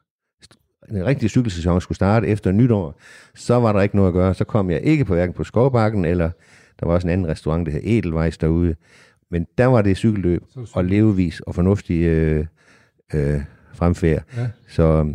[0.91, 2.99] en rigtig cykelsæson skulle starte efter nytår,
[3.35, 4.33] så var der ikke noget at gøre.
[4.33, 6.31] Så kom jeg ikke på hverken på Skovbakken, eller
[6.79, 8.75] der var også en anden restaurant, der hed Edelweiss derude.
[9.31, 12.45] Men der var det cykelløb og levevis og fornuftig øh,
[13.13, 13.41] øh,
[13.73, 14.23] fremfærd.
[14.37, 14.47] Ja.
[14.67, 15.13] Så,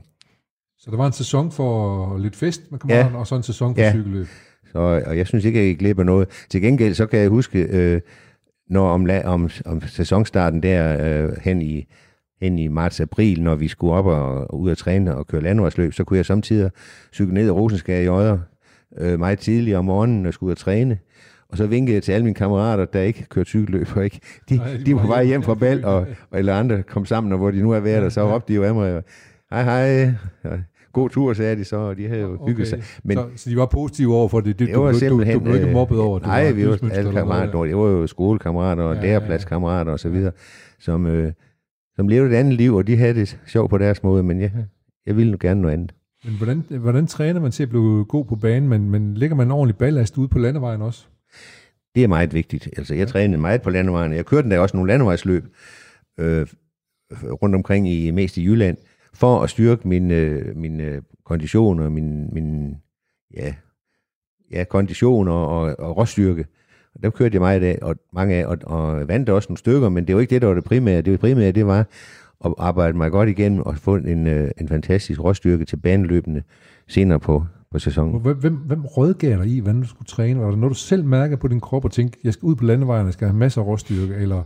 [0.79, 3.19] så der var en sæson for lidt fest med kammeraterne, ja.
[3.19, 3.93] og så en sæson for ja.
[3.93, 4.27] cykelløb.
[4.75, 6.47] Så, og jeg synes ikke, jeg glipper noget.
[6.51, 8.01] Til gengæld, så kan jeg huske, øh,
[8.71, 11.87] når om, om, om sæsonstarten der øh, hen i
[12.43, 15.93] hen i marts-april, når vi skulle op og, og ud og træne og køre landvejsløb,
[15.93, 16.71] så kunne jeg samtidig
[17.13, 18.39] cykle ned i Rosensgade i Øjer
[18.99, 20.99] øh, meget tidligt om morgenen og skulle ud og træne.
[21.49, 23.89] Og så vinkede jeg til alle mine kammerater, der ikke kørte cykelløb.
[23.97, 24.21] Og ikke.
[24.49, 27.33] De, de, de var på vej hjem fra bal, og, og eller andre kom sammen,
[27.33, 29.03] og hvor de nu er været, og så råbte de jo af mig,
[29.51, 30.13] hej hej,
[30.95, 32.53] god tur, sagde de så, og de havde jo okay.
[32.53, 32.83] hygget sig.
[33.05, 34.59] Men, så, så de var positive over for det?
[34.59, 36.29] det, det var du, simpelthen, du, du, du ikke mobbet over det?
[36.29, 40.33] Nej, vi var alle kammerater, det var jo skolekammerater og ja, lærepladskammerater og så videre,
[40.79, 41.33] som, øh,
[41.97, 44.53] som levede et andet liv, og de havde det sjovt på deres måde, men jeg,
[45.07, 45.95] jeg ville nu gerne noget andet.
[46.25, 49.47] Men hvordan, hvordan træner man til at blive god på banen, men, men lægger man
[49.47, 51.07] en ordentlig ballast ude på landevejen også?
[51.95, 52.69] Det er meget vigtigt.
[52.77, 54.13] Altså, jeg trænede meget på landevejen.
[54.13, 55.45] Jeg kørte der også nogle landevejsløb
[56.21, 56.47] øh,
[57.13, 58.77] rundt omkring i mest i Jylland,
[59.15, 62.77] for at styrke min, øh, min øh, kondition og min, min
[63.37, 63.55] ja,
[64.53, 66.47] ja, kondition og, og, og råstyrke.
[66.95, 69.89] Og dem kørte jeg meget af, og mange af, og, og vandt også nogle stykker,
[69.89, 71.03] men det var ikke det, der var det primære.
[71.03, 71.87] Det primære, det var
[72.45, 76.43] at arbejde mig godt igennem og få en, øh, en fantastisk råstyrke til baneløbende
[76.89, 78.21] senere på, på sæsonen.
[78.21, 80.41] Hvem, hvem, hvem rådgav dig i, hvordan du skulle træne?
[80.41, 82.65] Var det noget, du selv mærker på din krop og tænkte, jeg skal ud på
[82.65, 84.43] landevejen, jeg skal have masser af råstyrke, eller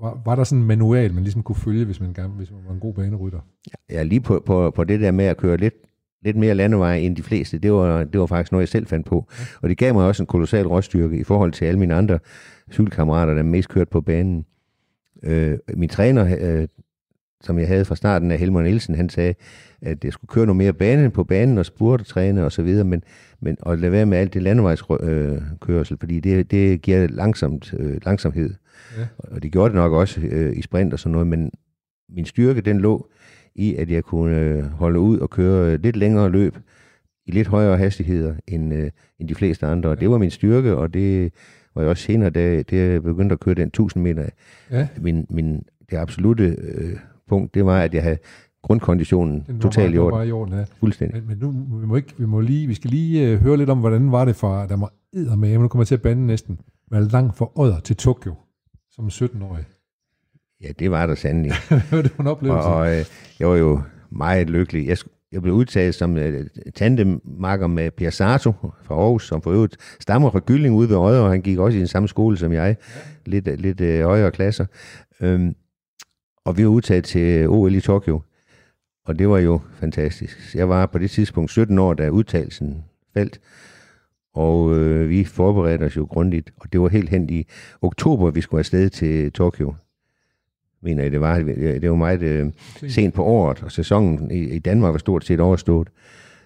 [0.00, 2.60] var, var der sådan en manual, man ligesom kunne følge, hvis man, gerne, hvis man
[2.66, 3.40] var en god banerytter?
[3.90, 5.74] Ja, lige på, på, på det der med at køre lidt,
[6.22, 9.06] lidt mere landevej end de fleste, det var, det var faktisk noget, jeg selv fandt
[9.06, 9.26] på.
[9.62, 12.18] Og det gav mig også en kolossal råstyrke i forhold til alle mine andre
[12.72, 14.44] cykelkammerater, der mest kørte på banen.
[15.22, 16.68] Øh, min træner, øh,
[17.40, 19.34] som jeg havde fra starten af Helmut Nielsen, han sagde,
[19.82, 22.84] at jeg skulle køre noget mere bane på banen og spurte træne og så videre,
[22.84, 23.02] men,
[23.40, 28.00] men at lade være med alt det landevejskørsel, øh, fordi det, det giver langsomt, øh,
[28.04, 28.54] langsomhed.
[28.98, 29.06] Ja.
[29.18, 31.50] Og det gjorde det nok også øh, i sprint og sådan noget, men
[32.08, 33.08] min styrke, den lå
[33.54, 36.56] i, at jeg kunne øh, holde ud og køre lidt længere løb
[37.26, 39.90] i lidt højere hastigheder end, øh, end de fleste andre.
[39.90, 41.32] Og det var min styrke, og det
[41.74, 44.26] var jeg også senere, da, da jeg begyndte at køre den 1000 meter.
[44.70, 44.88] Ja.
[45.00, 46.96] Min, min, det absolute øh,
[47.28, 48.18] punkt, det var, at jeg havde
[48.62, 50.28] grundkonditionen totalt i orden.
[50.28, 50.64] i orden ja.
[50.80, 51.22] Fuldstændig.
[51.22, 53.70] Men, men nu, vi, må ikke, vi, må lige, vi skal lige uh, høre lidt
[53.70, 56.58] om, hvordan var det fra, der var med, nu kommer jeg til at bande næsten,
[56.90, 58.34] med langt fra Odder til Tokyo,
[58.96, 59.64] som 17-årig.
[60.60, 61.52] Ja, det var der sandelig.
[61.90, 62.68] det var en oplevelse.
[62.68, 63.04] Og, og øh,
[63.40, 63.80] jeg var jo
[64.10, 64.86] meget lykkelig.
[64.86, 64.98] Jeg,
[65.32, 66.22] jeg blev udtaget som uh,
[66.74, 71.20] tandemakker med Pierre Sato fra Aarhus, som for øvrigt stammer fra Gylling ude ved Odder,
[71.20, 73.00] og han gik også i den samme skole som jeg, ja.
[73.26, 74.66] lidt, lidt uh, højere klasser.
[75.20, 75.54] Um,
[76.44, 78.22] og vi var udtaget til OL i Tokyo,
[79.06, 80.54] og det var jo fantastisk.
[80.54, 83.40] Jeg var på det tidspunkt 17 år, da udtalelsen faldt,
[84.36, 87.46] og øh, vi forberedte os jo grundigt, og det var helt hen i
[87.82, 89.74] oktober, vi skulle afsted til Tokyo.
[90.82, 92.52] Mener jeg, det var, det var meget øh,
[92.88, 95.88] sent på året, og sæsonen i, i Danmark var stort set overstået.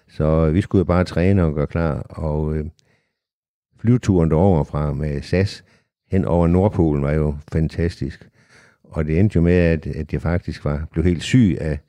[0.09, 2.65] Så vi skulle jo bare træne og gøre klar, og øh,
[3.79, 5.63] flyveturen derover fra med SAS
[6.11, 8.29] hen over Nordpolen var jo fantastisk.
[8.83, 11.79] Og det endte jo med, at, at jeg faktisk var, blev helt syg af,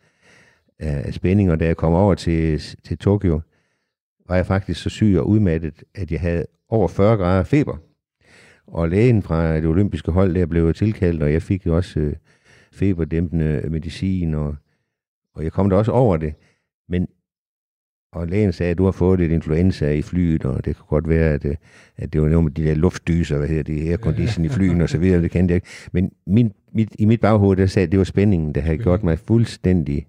[0.78, 3.40] af spænding, og da jeg kom over til, til Tokyo,
[4.32, 7.76] var jeg faktisk så syg og udmattet, at jeg havde over 40 grader feber.
[8.66, 12.12] Og lægen fra det olympiske hold der blev tilkaldt, og jeg fik jo også øh,
[12.72, 14.56] feberdæmpende medicin, og,
[15.34, 16.34] og jeg kom der også over det.
[16.88, 17.06] Men
[18.12, 21.08] og lægen sagde, at du har fået lidt influenza i flyet, og det kan godt
[21.08, 21.56] være, at, øh,
[21.96, 24.88] at det var noget med de der luftdyser, hvad hedder det, aircondition i flyet og
[24.88, 25.68] så videre, det kendte jeg ikke.
[25.92, 29.02] Men min, mit, i mit baghoved, der sagde, at det var spændingen, der havde gjort
[29.02, 30.06] mig fuldstændig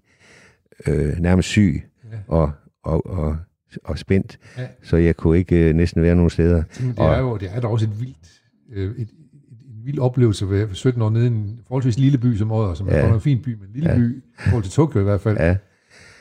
[0.86, 1.82] øh, nærmest syg
[2.26, 3.36] og, og, og,
[3.84, 4.66] og spændt, ja.
[4.82, 6.62] så jeg kunne ikke øh, næsten være nogen steder.
[6.78, 9.08] Det er jo det er da også et vildt, øh, et, et,
[9.50, 12.88] en vild oplevelse ved 17 år nede i en forholdsvis lille by som Odder, som
[12.88, 12.94] ja.
[12.94, 13.96] er en fin by, men en lille ja.
[13.96, 15.36] by, i forhold til Tokyo i hvert fald.
[15.36, 15.56] Ja.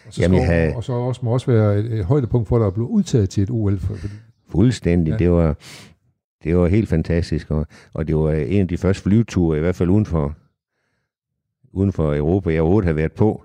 [0.08, 0.76] Og så, Jamen, skal, have...
[0.76, 3.44] og så også, må også være et, et højdepunkt for dig at blive udtaget til
[3.44, 3.80] et OL.
[3.80, 4.13] For, fordi...
[4.50, 5.12] Fuldstændig.
[5.12, 5.18] Ja.
[5.18, 5.58] Det, var,
[6.44, 9.76] det var helt fantastisk, og, og det var en af de første flyveture, i hvert
[9.76, 10.36] fald uden for,
[11.74, 13.44] uden for Europa, jeg overhovedet har været på.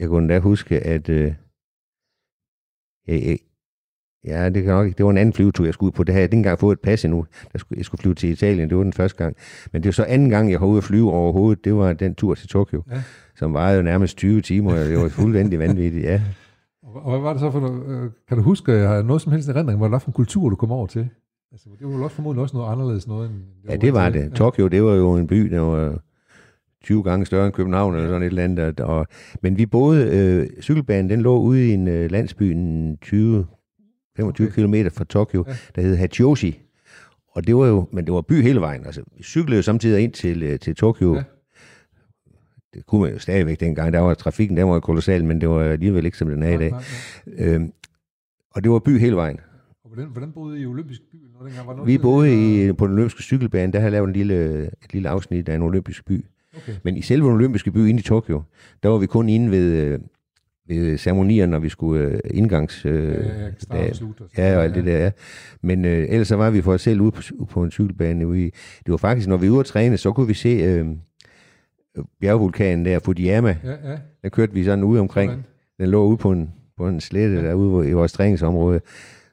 [0.00, 1.32] Jeg kunne da huske, at øh,
[3.08, 3.38] jeg, jeg,
[4.26, 4.96] Ja, det kan nok ikke.
[4.98, 6.04] Det var en anden flyvetur, jeg skulle ud på.
[6.04, 7.26] Det havde jeg ikke engang fået et pas endnu.
[7.52, 8.68] Der skulle, jeg skulle flyve til Italien.
[8.68, 9.36] Det var den første gang.
[9.72, 11.64] Men det var så anden gang, jeg var ude at flyve overhovedet.
[11.64, 13.02] Det var den tur til Tokyo, ja.
[13.36, 14.72] som varede jo nærmest 20 timer.
[14.72, 16.22] og Det var fuldstændig vanvittigt, ja.
[16.82, 18.04] Og hvad var det så for noget?
[18.04, 20.48] øh, Kan du huske, har noget som helst erindring, hvad det var for en kultur,
[20.50, 21.08] du kom over til?
[21.52, 23.36] Altså, det var vel også formodentlig også noget anderledes noget, end
[23.70, 24.32] Ja, det var det.
[24.32, 25.98] Tokyo, det var jo en by, der var
[26.84, 28.80] 20 gange større end København, eller sådan et eller andet.
[28.80, 29.06] Og,
[29.42, 33.46] men vi boede, øh, cykelbanen, den lå ude i en øh, landsby, en 20
[34.16, 34.62] 25 Okay.
[34.62, 35.54] km fra Tokyo, Ja.
[35.76, 36.60] der hed Hachiyoshi.
[37.28, 38.86] Og det var jo, men det var by hele vejen.
[38.86, 41.14] Altså, vi cyklede jo samtidig ind til, øh, til Tokyo.
[41.14, 41.22] Ja.
[42.74, 43.92] Det kunne man jo stadigvæk dengang.
[43.92, 46.56] Der var trafikken, der var kolossal, men det var alligevel ikke, som den er i
[46.58, 46.70] dag.
[46.70, 46.82] nej,
[47.26, 47.46] nej.
[47.54, 47.72] Øhm,
[48.50, 49.40] og det var by hele vejen.
[49.84, 51.16] Og hvordan, hvordan boede I i Olympisk by?
[51.32, 51.66] Noget, dengang?
[51.68, 54.64] Var noget, Vi boede i, på den olympiske cykelbane, der havde jeg lavet en lille,
[54.84, 56.24] et lille afsnit af en olympisk by.
[56.56, 56.72] Okay.
[56.82, 58.42] Men i selve den olympiske by inde i Tokyo,
[58.82, 59.98] der var vi kun inde ved, øh,
[60.68, 62.84] ved ceremonier, når vi skulle øh, indgangs...
[62.86, 63.84] Øh, Ja, ja,
[64.38, 65.10] ja, Ja, og alt det der, ja.
[65.62, 68.26] Men øh, ellers så var vi for os selv ude på, på en cykelbane.
[68.26, 68.50] Ude i,
[68.86, 70.86] det var faktisk, når vi var ude at træne, så kunne vi se øh,
[72.20, 73.56] bjergvulkanen der, Fujiyama.
[73.64, 73.96] Ja, ja.
[74.22, 75.30] Der kørte vi sådan ude omkring.
[75.30, 75.44] Sådan.
[75.78, 77.42] Den lå ude på en, på en slette Ja.
[77.42, 78.80] derude i vores træningsområde.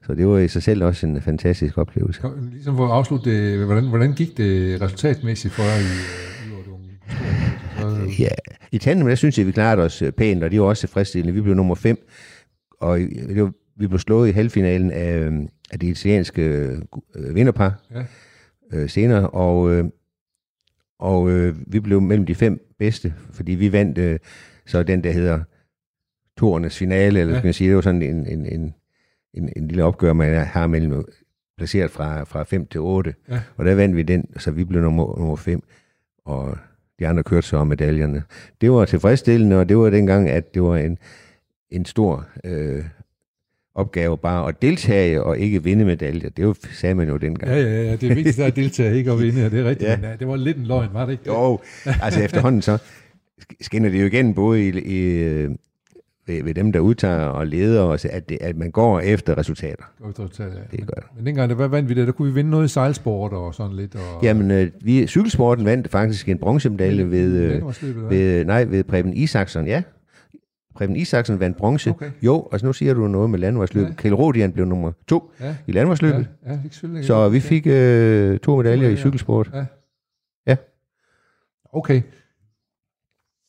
[0.05, 2.21] Så det var i sig selv også en fantastisk oplevelse.
[2.51, 5.83] Ligesom for at afslutte hvordan, hvordan gik det resultatmæssigt for jer i,
[8.19, 8.27] Ja,
[8.71, 11.33] i tandem, der synes jeg, vi klarede os øh, pænt, og det var også tilfredsstillende.
[11.33, 12.07] Vi blev nummer 5,
[12.71, 15.33] og i- det var, vi blev slået i halvfinalen af, øh,
[15.71, 16.41] af det italienske
[17.15, 18.03] øh, vinderpar Ja.
[18.73, 19.85] øh, senere, og, øh,
[20.99, 24.19] og øh, vi blev mellem de fem bedste, fordi vi vandt øh,
[24.65, 25.39] så den, der hedder
[26.37, 27.39] Tornes finale, eller ja.
[27.39, 28.73] skal man sige, det var sådan en, en, en,
[29.33, 31.05] en, en lille opgør, man har mellem
[31.57, 33.41] placeret fra, fra 5 til 8, Ja.
[33.57, 35.63] og der vandt vi den, så vi blev nummer, nummer 5,
[36.25, 36.57] og
[37.01, 38.23] de andre kørte så om medaljerne.
[38.61, 40.97] Det var tilfredsstillende, og det var dengang, at det var en,
[41.69, 42.83] en stor øh,
[43.75, 46.29] opgave bare at deltage og ikke vinde medaljer.
[46.29, 47.51] Det var, sagde man jo dengang.
[47.51, 47.95] Ja, ja, ja.
[47.95, 49.49] Det er vigtigt at deltage, ikke at vinde.
[49.49, 49.89] Det er rigtigt.
[49.89, 49.97] Ja.
[49.97, 51.23] Men, det var lidt en løgn, var det ikke?
[51.27, 52.77] Jo, altså efterhånden så
[53.61, 55.49] skinner det jo igen både i, i, øh,
[56.31, 59.83] ved, ved dem, der udtager og leder os, at, det, at man går efter resultater.
[60.03, 60.77] Godt resultat, ja.
[60.77, 61.03] Det gør det.
[61.15, 62.05] Men dengang, der hvad vandt vi der?
[62.05, 63.95] Der kunne vi vinde noget i sejlsport og sådan lidt.
[63.95, 67.63] Og, Jamen, øh, vi, cykelsporten vandt faktisk en bronzemedalje ved, øh,
[68.09, 69.83] ved, nej, ved Preben Isaksen, ja.
[70.75, 71.89] Preben Isaksen vandt bronze.
[71.89, 72.11] Okay.
[72.21, 73.87] Jo, og så nu siger du noget med landevejsløbet.
[73.87, 73.91] Ja.
[73.91, 73.95] Ja.
[74.01, 76.27] Kjell Rodian blev nummer to Ja, i landevejsløbet.
[76.45, 77.05] ja, ja, det.
[77.05, 78.95] Så vi fik øh, to medaljer i medaljer.
[78.97, 79.51] cykelsport.
[79.53, 79.65] Ja.
[80.47, 80.55] Ja.
[81.73, 82.01] Okay.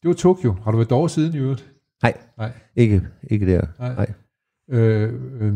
[0.02, 0.54] Det var Tokyo.
[0.64, 1.71] Har du været derovre siden i øvrigt?
[2.02, 2.52] Nej, Nej.
[2.76, 3.66] ikke, ikke der.
[3.78, 3.94] Nej.
[3.94, 4.12] Nej.
[4.70, 5.54] Øh, øh,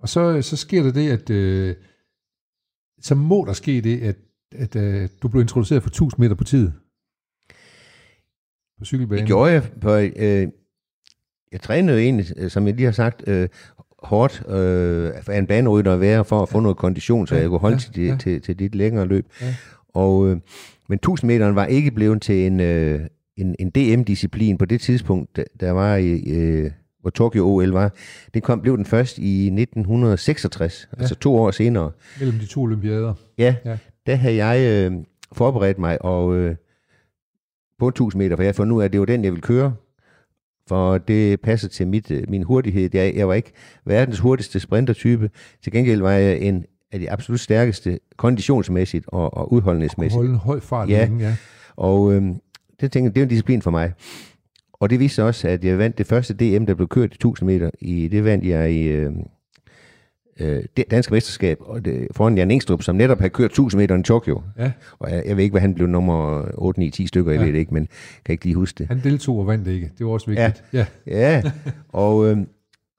[0.00, 1.74] og så, så sker der det, at øh,
[3.00, 4.16] så må der ske det, at,
[4.56, 6.70] at øh, du blev introduceret for 1000 meter på tid.
[8.78, 9.20] På cykelbanen.
[9.20, 9.62] Det gjorde jeg.
[9.80, 10.48] På, øh,
[11.52, 13.48] jeg trænede egentlig, øh, som jeg lige har sagt, øh,
[14.02, 17.58] hårdt øh, af en banerytter at være, for at få noget kondition, så jeg kunne
[17.58, 18.16] holde ja, til, ja.
[18.16, 19.26] til, til dit længere løb.
[19.40, 19.54] Ja.
[19.88, 20.36] Og, øh,
[20.88, 23.00] men 1000 meteren var ikke blevet til en, øh,
[23.40, 27.92] en, en DM-disciplin på det tidspunkt, der, var i, øh, hvor Tokyo OL var.
[28.34, 31.00] Det kom, blev den først i 1966, ja.
[31.00, 31.90] altså to år senere.
[32.20, 33.14] Mellem de to olympiader.
[33.38, 33.78] Ja, Ja.
[34.06, 34.92] der havde jeg øh,
[35.32, 36.56] forberedt mig og øh,
[37.78, 39.74] på 1000 meter, for jeg fandt ud af, at det var den, jeg ville køre.
[40.68, 42.90] For det passer til mit, øh, min hurtighed.
[42.94, 43.52] Jeg, jeg var ikke
[43.86, 45.30] verdens hurtigste sprintertype.
[45.62, 50.16] Til gengæld var jeg en af de absolut stærkeste konditionsmæssigt og, og udholdenhedsmæssigt.
[50.16, 51.04] holde en høj fart Ja.
[51.04, 51.36] længe, ja.
[51.76, 52.22] Og øh,
[52.80, 53.92] det tænkte det er en disciplin for mig.
[54.72, 57.14] Og det viste sig også, at jeg vandt det første DM, der blev kørt i
[57.14, 57.70] 1000 meter.
[57.80, 59.12] I, det vandt jeg i øh,
[60.40, 63.98] øh, det danske mesterskab og det, foran Jan Engstrup, som netop havde kørt 1000 meter
[63.98, 64.42] i Tokyo.
[64.58, 64.72] ja.
[64.98, 67.44] Og jeg, jeg ved ikke, hvad han blev nummer 8, 9, 10 stykker, jeg Ja.
[67.46, 67.88] ved det ikke, men
[68.24, 68.86] kan ikke lige huske det.
[68.86, 69.90] Han deltog og vandt ikke.
[69.98, 70.64] Det var også vigtigt.
[70.72, 70.86] Ja.
[71.06, 71.12] ja.
[71.20, 71.42] Ja,
[71.88, 72.38] og, øh,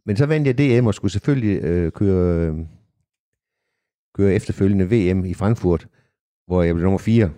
[0.06, 2.54] men så vandt jeg DM og skulle selvfølgelig øh, køre, øh,
[4.17, 5.88] køre efterfølgende VM i Frankfurt,
[6.48, 7.30] hvor jeg blev nummer 4.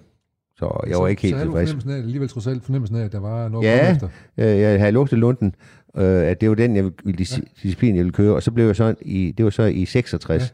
[0.63, 1.85] Så jeg var ikke helt så havde du tilfreds.
[1.85, 3.91] af, alligevel trods alt fornemmelsen af, at der var noget Ja.
[3.93, 4.07] efter.
[4.37, 5.55] Øh, Jeg havde lugtet lunden,
[5.97, 8.35] øh, at det var den jeg ville, dis- disciplin, jeg ville køre.
[8.35, 10.45] Og så blev jeg så i, det var så i 66, Ja.
[10.45, 10.49] ja.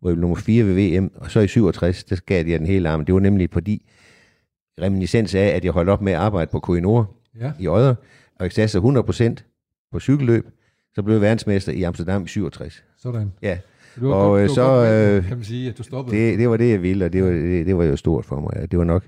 [0.00, 1.10] hvor jeg blev nummer 4 ved VM.
[1.16, 3.04] Og så i 67, der gav jeg den hele arm.
[3.04, 3.86] Det var nemlig fordi
[4.82, 7.52] reminiscens af, at jeg holdt op med at arbejde på Koinor Ja.
[7.60, 7.94] i Odder,
[8.40, 9.44] og jeg satte 100%
[9.92, 10.46] på cykelløb.
[10.94, 12.84] Så blev jeg verdensmester i Amsterdam i 67.
[12.98, 13.32] Sådan.
[13.42, 13.58] Ja,
[13.94, 16.16] Så var Og, godt, så, godt øh, kan man sige, at du stoppede.
[16.16, 18.40] det, det var det, jeg ville, og det var, det, det var jo stort for
[18.40, 18.70] mig.
[18.70, 19.04] Det var nok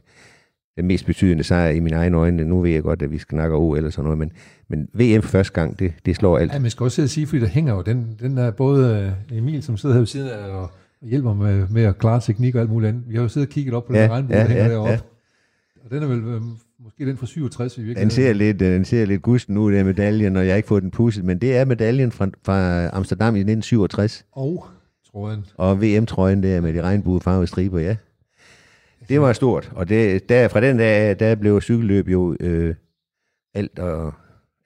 [0.77, 2.45] den mest betydende sejr i mine egne øjne.
[2.45, 4.33] Nu ved jeg godt, at vi skal snakke OL eller sådan noget, men,
[4.69, 6.53] men VM første gang, det, det slår alt.
[6.53, 9.63] Ja, man skal også sige, fordi der hænger jo den, den der både øh, Emil,
[9.63, 10.71] som sidder her ved siden af og
[11.03, 13.03] hjælper med, med at klare teknik og alt muligt andet.
[13.09, 14.71] Vi har jo siddet og kigget op på Ja, den regnbue, ja, der hænger ja,
[14.71, 14.91] deroppe.
[14.93, 14.99] ja.
[15.85, 16.41] Og den er vel øh,
[16.85, 18.11] måske den fra 67 i Den virkeligheden.
[18.11, 20.83] ser lidt, øh, den ser lidt gusten ud, den medaljen, og jeg har ikke fået
[20.83, 24.25] den pusset, men det er medaljen fra, fra Amsterdam i 1967.
[24.33, 24.67] Og
[25.11, 25.45] tråden.
[25.57, 27.97] Og VM-trøjen der med de regnbuefarvede striber, ja.
[29.09, 32.75] Det var stort, og det, der, fra den dag, der blev cykelløb jo øh,
[33.55, 34.15] alt, og,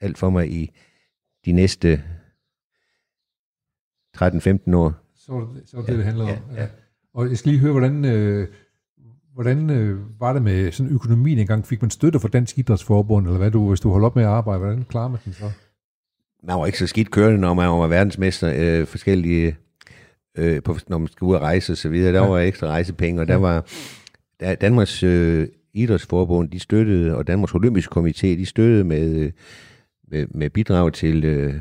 [0.01, 0.71] alt for mig i
[1.45, 2.03] de næste
[4.17, 4.93] 13-15 år.
[5.15, 6.55] Så var det så var det, det, det handlede ja, om.
[6.55, 6.67] ja.
[7.13, 8.47] Og jeg skal lige høre, hvordan, øh,
[9.33, 11.65] hvordan øh, var det med sådan økonomien engang?
[11.65, 14.29] Fik man støtte fra Dansk Idrætsforbund, eller hvad du, hvis du holdt op med at
[14.29, 15.51] arbejde, hvordan klarer man den så?
[16.43, 18.53] Man var ikke så skidt kørende, når man var verdensmester.
[18.55, 19.57] Øh, forskellige,
[20.37, 22.13] øh, på, når man skulle ud og rejse og så videre.
[22.13, 22.27] Der Ja.
[22.27, 23.61] var ekstra rejsepenge, og der var der,
[24.61, 29.31] Danmarks øh, Idrætsforbund, de støttede, og Danmarks Olympiske Komité, de støttede med, øh,
[30.07, 31.53] med, med bidrag til, øh,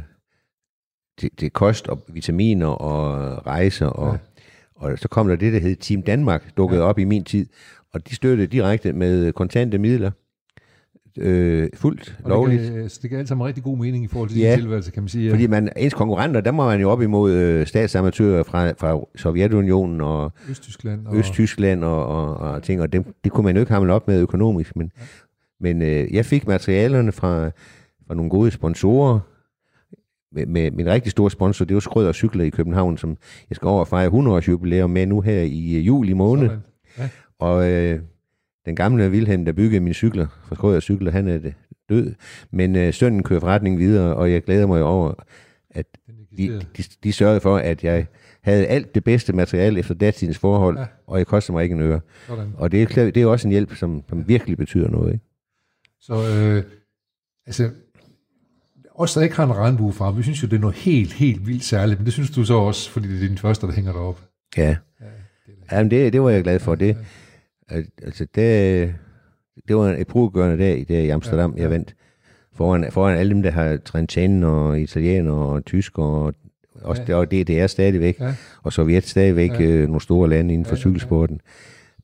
[1.18, 3.86] til, til kost og vitaminer og rejser.
[3.86, 4.18] Og, Ja.
[4.74, 6.86] og så kom der det, der hed Team Danmark, dukkede Ja.
[6.86, 7.46] op i min tid,
[7.94, 10.10] og de støttede direkte med kontante midler.
[11.20, 12.62] Øh, fuldt Og lovligt.
[12.62, 14.50] Det gav, så det gav alt sammen rigtig god mening i forhold til Ja.
[14.50, 15.30] din tilværelse, kan man sige.
[15.30, 20.00] Fordi man, ens konkurrenter, der må man jo op imod øh, statsamatører fra, fra Sovjetunionen
[20.00, 21.06] og Østtyskland.
[21.06, 24.08] Og, Østtyskland og, og, og ting, og dem, det kunne man jo ikke hamle op
[24.08, 24.76] med økonomisk.
[24.76, 25.02] Men, ja.
[25.60, 27.46] men øh, jeg fik materialerne fra,
[28.06, 29.18] fra nogle gode sponsorer,
[30.32, 33.16] med, med min rigtig store sponsor, det var Skrøder Cykler i København, som
[33.50, 36.48] jeg skal over og fejre 100 års jubilæum med nu her i øh, juli måned.
[36.48, 36.62] Sådan.
[36.98, 37.08] Ja.
[37.38, 37.98] Og øh,
[38.66, 41.52] den gamle Wilhelm, der byggede mine cykler, fra Skrøder Cykler, han er øh,
[41.88, 42.14] død.
[42.50, 45.14] Men øh, sønnen kører forretningen videre, og jeg glæder mig over,
[45.70, 45.86] at
[46.36, 48.06] de, de, de sørgede for, at jeg
[48.42, 50.80] havde alt det bedste materiale efter datidens forhold, Ja.
[50.82, 50.86] ja.
[51.06, 52.00] og jeg koster mig ikke en øre.
[52.26, 52.52] Sådan.
[52.56, 55.12] Og det er, det er også en hjælp, som, som virkelig betyder noget.
[55.12, 55.24] Ikke?
[56.00, 56.64] Så øh,
[57.46, 57.70] altså,
[58.94, 61.64] os der ikke har en regnbuefarve, vi synes jo, det er noget helt, helt vildt
[61.64, 64.22] særligt, men det synes du så også, fordi det er din første, der hænger deroppe.
[64.56, 65.72] Ja, Ja, det er det.
[65.72, 66.74] Jamen, det, det var jeg glad for.
[66.74, 66.96] Det, al-
[68.02, 68.94] altså, det,
[69.68, 71.94] det var et brugørende dag, der i Amsterdam, Ja, ja, jeg vandt.
[72.54, 76.34] Foran, foran alle dem, der har trænet og italiener og tysker, og
[76.82, 77.24] også Ja.
[77.24, 78.34] det er stadigvæk, Ja.
[78.62, 79.64] og Sovjet stadigvæk Ja.
[79.64, 80.80] øh, nogle store lande inden for Ja, ja, ja.
[80.80, 81.40] cykelsporten.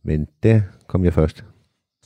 [0.04, 1.44] Men der kom jeg først.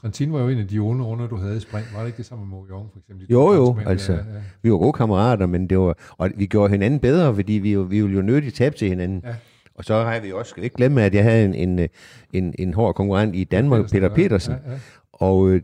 [0.00, 1.94] Trentin var jo en af de onde runder, du havde i sprint.
[1.94, 3.26] Var det ikke det samme med Mo Jong, for eksempel?
[3.30, 4.12] Jo, jo, altså.
[4.12, 4.24] Ja, ja.
[4.62, 8.00] Vi var gode kammerater, men det var, og vi gjorde hinanden bedre, fordi vi, vi
[8.00, 9.22] ville jo nødigt tabe til hinanden.
[9.24, 9.34] Ja.
[9.80, 11.88] Og så har vi også, skal vi ikke glemme, at jeg havde en, en,
[12.32, 14.78] en, en hård konkurrent i Danmark, Peter Petersen, Ja, ja.
[15.12, 15.62] og øh,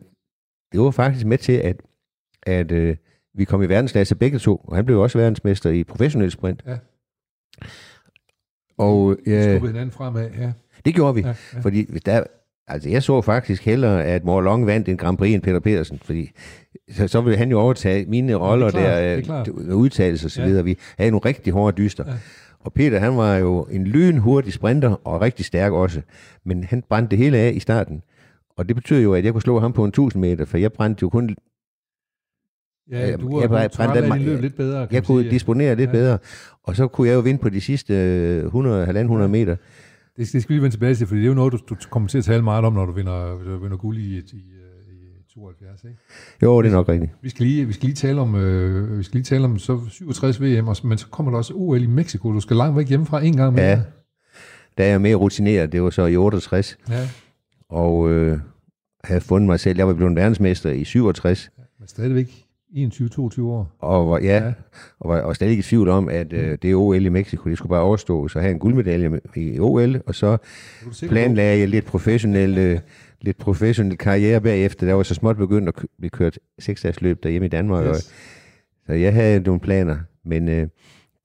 [0.73, 1.77] det var faktisk med til, at,
[2.43, 2.97] at øh,
[3.35, 6.63] vi kom i verdensklasse begge to, og han blev også verdensmester i professionel sprint.
[6.67, 6.77] Ja.
[8.79, 10.53] Og Vi øh, skubbede hinanden fremad, ja.
[10.85, 11.61] det gjorde vi, ja, ja.
[11.61, 12.23] fordi der,
[12.69, 15.99] altså jeg så faktisk hellere, at Mor Long vandt en Grand Prix end Peter Petersen,
[16.05, 16.31] fordi
[16.91, 19.49] så, så ville han jo overtage mine roller klart, det er der, klart.
[19.49, 20.47] øh, udtalelser og så Ja.
[20.49, 20.65] videre.
[20.65, 22.05] Vi havde nogle rigtig hårde dyster.
[22.07, 22.13] Ja.
[22.67, 26.03] Og Peter, han var jo en lynhurtig sprinter, og rigtig stærk også.
[26.45, 28.03] Men han brændte det hele af i starten.
[28.57, 30.73] Og det betyder jo, at jeg kunne slå ham på en 1000 meter, for jeg
[30.73, 31.37] brændte jo kun,
[32.91, 35.31] Ja, Øh, du jeg du brændte mig- løb lidt bedre, kan jeg kunne sige.
[35.31, 35.93] disponere lidt Ja.
[35.93, 36.19] bedre.
[36.63, 39.57] Og så kunne jeg jo vinde på de sidste øh, 100, 100 meter.
[40.17, 41.75] Det, det skal vi lige vende tilbage til, fordi det er jo noget, du, du
[41.91, 44.43] kommer til at tale meget om, når du vinder, vinder guld i, i, i
[45.37, 45.85] 72.
[45.85, 45.97] Ikke?
[46.43, 47.13] Jo, det er nok rigtigt.
[47.23, 49.81] Vi skal lige, vi skal lige tale om, øh, vi skal lige tale om så
[49.91, 52.33] 67 VM, og, men så kommer der også OL i Mexico.
[52.33, 53.65] Du skal langt væk hjemmefra en gang mere.
[53.65, 53.81] Ja.
[54.79, 57.09] Da jeg er mere rutineret, det var så i 68, ja.
[57.69, 58.39] og øh,
[59.05, 59.79] havde fundet mig selv.
[59.79, 62.43] Jeg var blevet verdensmester i 67, Men stadigvæk
[62.77, 63.77] 21-22 år.
[63.79, 64.45] og var, ja, Ja.
[64.47, 64.53] ja.
[65.01, 67.49] og var, og stadig i tvivl om, at øh, det OL i Mexico.
[67.51, 70.37] Det skulle bare overstå, så have en guldmedalje med- i OL, og så
[71.09, 72.79] planlagde jeg lidt professionel, øh,
[73.27, 74.87] lidt professionel karriere bagefter.
[74.87, 77.97] Der var så småt begyndt at blive kørt seksdagsløb derhjemme i Danmark, yes.
[77.97, 78.15] Yes.
[78.87, 80.69] så jeg havde nogle planer, men øh,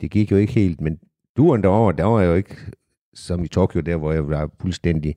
[0.02, 0.82] det gik jo ikke helt.
[0.82, 1.00] Men
[1.38, 2.56] duren derovre, der var jeg jo ikke
[3.14, 5.16] som i Tokyo, der hvor jeg var fuldstændig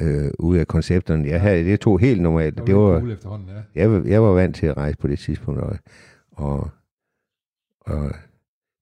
[0.00, 1.28] øh, ude af koncepterne.
[1.28, 2.66] Jeg havde, det tog helt normalt.
[2.66, 3.80] Det var var, cool efterhånden, ja.
[3.80, 5.76] jeg, var- jeg var vant til at rejse på det tidspunkt, og,
[6.32, 6.70] og,
[7.80, 8.10] og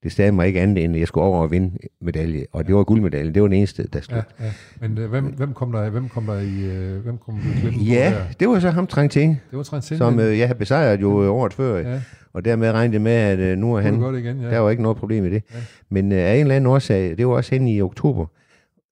[0.03, 2.47] det sagde mig ikke andet, end at jeg skulle over og vinde medalje.
[2.53, 3.33] Og det var guldmedalje.
[3.33, 4.17] Det var den eneste, der stod.
[4.41, 4.53] ja, ja.
[4.81, 7.41] Men øh, hvem, hvem, kom der, hvem kom der i, øh, hvem kom
[7.81, 8.33] i Ja, der?
[8.41, 11.31] det var så ham Trangting, Det var Trent som øh, jeg havde besejret jo øh,
[11.31, 12.01] året før, ja.
[12.33, 14.51] og dermed regnede med, at øh, nu er han, godt igen, ja.
[14.51, 15.43] der var ikke noget problem i det.
[15.55, 15.59] Ja.
[15.91, 18.27] Men øh, af en eller anden årsag, det var også hen i oktober,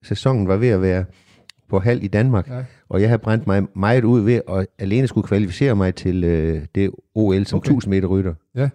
[0.02, 1.04] sæsonen var ved at være
[1.68, 2.64] på halv i Danmark, Ja.
[2.88, 6.62] og jeg havde brændt mig meget ud ved at alene skulle kvalificere mig til øh,
[6.74, 7.70] det OL som okay.
[7.70, 8.34] 1000 meter rytter.
[8.54, 8.68] Ja.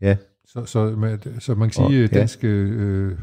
[0.00, 0.16] Ja.
[0.46, 2.18] Så, så, med, så man kan sige, at ja.
[2.18, 3.18] danske øh, øh,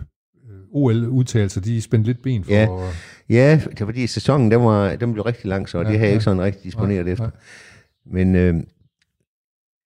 [0.71, 2.51] OL-udtalelser, de spændte lidt ben for...
[2.51, 2.67] Ja.
[3.29, 5.99] Ja, det var fordi sæsonen, den, var, den blev rigtig lang, så Ja, ja, det
[5.99, 6.15] havde jeg ja.
[6.15, 7.25] ikke sådan rigtig disponeret Nej, efter.
[7.25, 7.33] nej.
[8.05, 8.55] Men øh,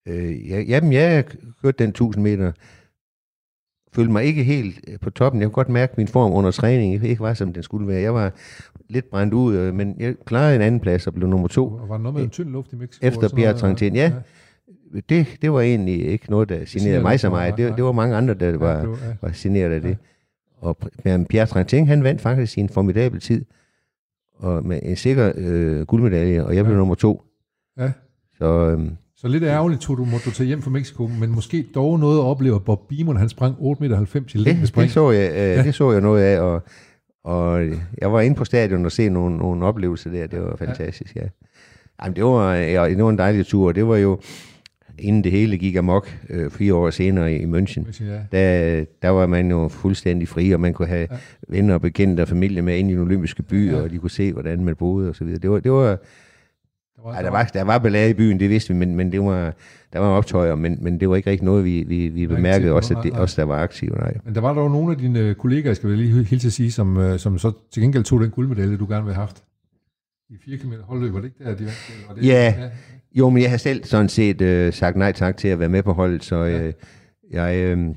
[0.08, 1.26] øh, ja, jamen, jeg
[1.62, 2.52] kørte den 1000 meter
[3.98, 5.42] følte mig ikke helt øh, på toppen.
[5.42, 8.02] Jeg kunne godt mærke, min form under træning ikke ikke var, som den skulle være.
[8.02, 8.34] Jeg var
[8.90, 11.68] lidt brændt ud, øh, men jeg klarede en anden plads og blev nummer to.
[11.68, 13.06] Og var der noget med en tynd luft i Mexico?
[13.06, 13.30] Efter?
[13.36, 14.12] Pierre Trantin, ja.
[15.10, 17.58] Det, det var egentlig ikke noget, der generede mig så meget.
[17.58, 19.14] Det, det var mange andre, der var, var- ja.
[19.22, 19.98] var generet af det.
[20.62, 23.46] Og men Pierre Trantin, han vandt faktisk sin formidabel tid,
[24.40, 26.80] og med en sikker øh, guldmedalje, og jeg blev Ja.
[26.80, 27.24] nummer to.
[27.80, 27.92] Ja.
[28.38, 31.68] Så øhm, Så lidt ærgerligt tog du, måtte du tage hjem fra Mexico, men måske
[31.76, 34.84] dog noget at opleve, at Bob Beamon, han sprang 8,90 meter i længdespring.
[34.86, 36.64] det, så jeg, øh, det så jeg noget af, og,
[37.24, 37.62] og
[38.02, 40.28] jeg var inde på stadion og se nogle, nogle oplevelser der.
[40.28, 41.22] Det var fantastisk, ja.
[42.04, 44.20] Jamen, det, var, ja, det var en dejlig tur, det var jo,
[45.00, 48.20] inden det hele gik amok, øh, fire år senere i München, Ja.
[48.32, 51.18] der, der var man jo fuldstændig fri, og man kunne have ja.
[51.50, 53.78] venner og bekendte og familie med ind i den olympiske by, Ja.
[53.78, 53.84] ja.
[53.84, 55.40] og de kunne se, hvordan man boede og så videre.
[55.40, 55.98] Det var, det var,
[56.98, 59.12] Der var, ej, der, var, der var ballade i byen, det vidste vi, men, men
[59.12, 59.54] det var,
[59.94, 62.98] der var optøjer, men, men det var ikke rigtig noget, vi, vi, vi bemærkede, også,
[62.98, 63.22] at det, nej.
[63.22, 63.96] os der var aktive.
[63.96, 64.18] Nej.
[64.26, 66.72] Men der var dog nogle af dine øh, kollegaer, skal jeg lige hilse at sige,
[66.72, 69.44] som, øh, som så til gengæld tog den guldmedalje, du gerne ville have haft.
[70.30, 72.06] I 4 km holdløb, var det ikke der, de vandt?
[72.08, 72.54] Var det, Ja.
[73.18, 75.84] Jo, men jeg har selv sådan set øh, sagt nej tak til at være med
[75.84, 76.74] på holdet, så øh,
[77.32, 77.88] jeg, øh,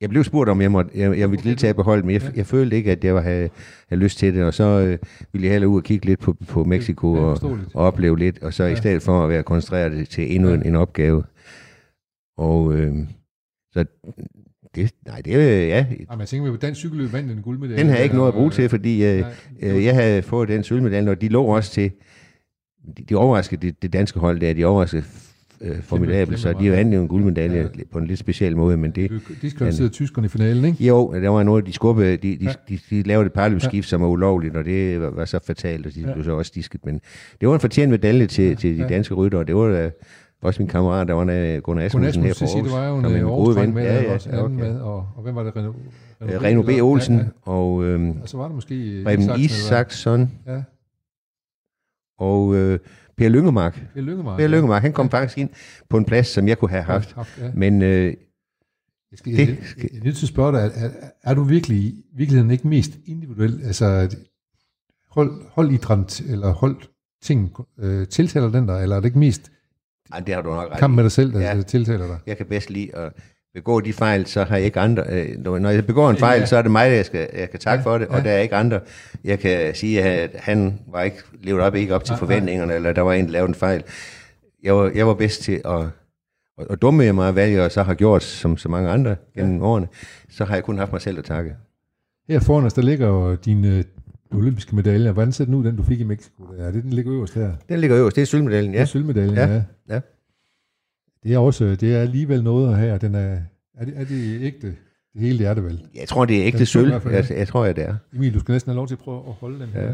[0.00, 2.28] jeg blev spurgt om, jeg, måtte, jeg, jeg ville deltage på holdet, men jeg, Ja.
[2.36, 3.48] jeg følte ikke, at jeg var, havde,
[3.88, 4.98] havde lyst til det, og så øh,
[5.32, 7.38] ville jeg hellere ud og kigge lidt på, på Mexico Ja, og,
[7.74, 8.72] og opleve lidt, og så Ja.
[8.72, 10.54] i stedet for at være koncentreret til endnu Ja.
[10.54, 11.24] en, en opgave.
[12.38, 12.94] Og øh,
[13.72, 13.84] så
[14.74, 17.78] det, nej, det er, ja, Ej, men jeg tænker, at dansk cykelløb vandt en guldmedalje.
[17.82, 19.24] den har jeg ikke noget at bruge til, Øh, fordi øh,
[19.62, 21.90] Øh, jeg havde fået den sølvmedalje, og de lå også til,
[22.98, 25.02] de, de overraskede det, det danske hold der, de overraskede
[25.60, 27.62] øh, formidabelt, så de vandt jo en guldmedalje Ja.
[27.62, 27.82] ja.
[27.92, 30.84] på en lidt speciel måde, men det, De diskvalificerede tyskerne i finalen, ikke?
[30.86, 32.52] jo, der var noget, de skubbede, de, de, Ja.
[32.68, 35.94] de, de lavede et parløbsskift, som var ulovligt, og det var, var så fatalt, og
[35.94, 36.06] de Ja.
[36.08, 36.12] ja.
[36.12, 37.00] blev så også disket, men
[37.40, 38.54] det var en fortjent medalje til, ja.
[38.54, 38.88] til de Ja.
[38.88, 39.90] danske rytter, og det var da
[40.42, 43.06] også min kammerat, der var der, Gunnar Asmussen her til sige, det var jo en,
[43.06, 43.74] en gode ven.
[43.74, 44.54] med, Ja, ja, ja, okay.
[44.54, 45.56] med, og, og hvem var det?
[45.56, 45.72] Reno,
[46.20, 46.68] Øh, Reno B.
[46.82, 47.28] Olsen Ja, ja.
[47.52, 50.30] og øh, Og så var det måske øh, eller Isaksson?
[50.46, 50.62] Ja,
[52.22, 52.78] og øh,
[53.16, 53.82] Per Lyngemark.
[53.94, 54.38] Per Lyngemark.
[54.38, 55.50] Per Lyngemark, han kom faktisk ind
[55.90, 57.12] på en plads, som jeg kunne have haft.
[57.12, 57.50] haft ja.
[57.54, 58.04] Men øh,
[59.10, 60.90] Jeg, skal, Det jeg, jeg, jeg er nødt til at spørge dig, er, er,
[61.22, 64.16] er du virkelig i virkeligheden ikke mest individuel, altså
[65.10, 66.76] hold, holdidræt eller hold
[67.22, 69.52] ting, øh, tiltaler den der, eller er det ikke mest
[70.12, 71.56] ej, det har du nok ret kamp med dig selv, der Ja.
[71.56, 71.62] ja.
[71.62, 72.18] tiltaler dig?
[72.26, 73.12] Jeg kan bedst lide at
[73.54, 75.04] begå de fejl, så har jeg ikke andre.
[75.10, 76.46] Øh, når jeg begår en fejl, Ja.
[76.46, 78.22] så er det mig, jeg skal, jeg kan takke Ja, for det, og ja.
[78.24, 78.80] der er ikke andre.
[79.24, 82.92] Jeg kan sige, at han var ikke levet op, ikke op til Nej, forventningerne, eller
[82.92, 83.82] der var en, der lavede en fejl.
[84.62, 85.80] Jeg var, jeg var bedst til at,
[86.58, 89.56] at, at dumme jeg mig, hvad jeg så har gjort, som så mange andre gennem
[89.58, 89.64] ja.
[89.64, 89.86] årene.
[90.30, 91.54] Så har jeg kun haft mig selv at takke.
[92.28, 93.84] Her foran os, der ligger jo dine øh,
[94.38, 95.12] olympiske medaljer.
[95.12, 96.42] Hvordan ser den ud, den du fik i Mexico?
[96.58, 97.52] Er det den ligger øverst her?
[97.68, 98.78] Den ligger øverst, det er sølvmedaljen, Ja.
[98.78, 98.84] ja.
[98.84, 99.62] Sølvmedaljen, Ja, ja.
[99.88, 100.00] ja.
[101.22, 102.98] Det er også, det er alligevel noget her.
[102.98, 103.36] Den er,
[103.78, 104.66] er, det, er det ægte?
[105.14, 105.82] Det hele det er det vel.
[105.94, 106.92] Jeg tror, det er ægte sølv.
[107.10, 107.94] Jeg, jeg tror, jeg det er.
[108.14, 109.92] Emil, du skal næsten have lov til at prøve at holde den her Ja.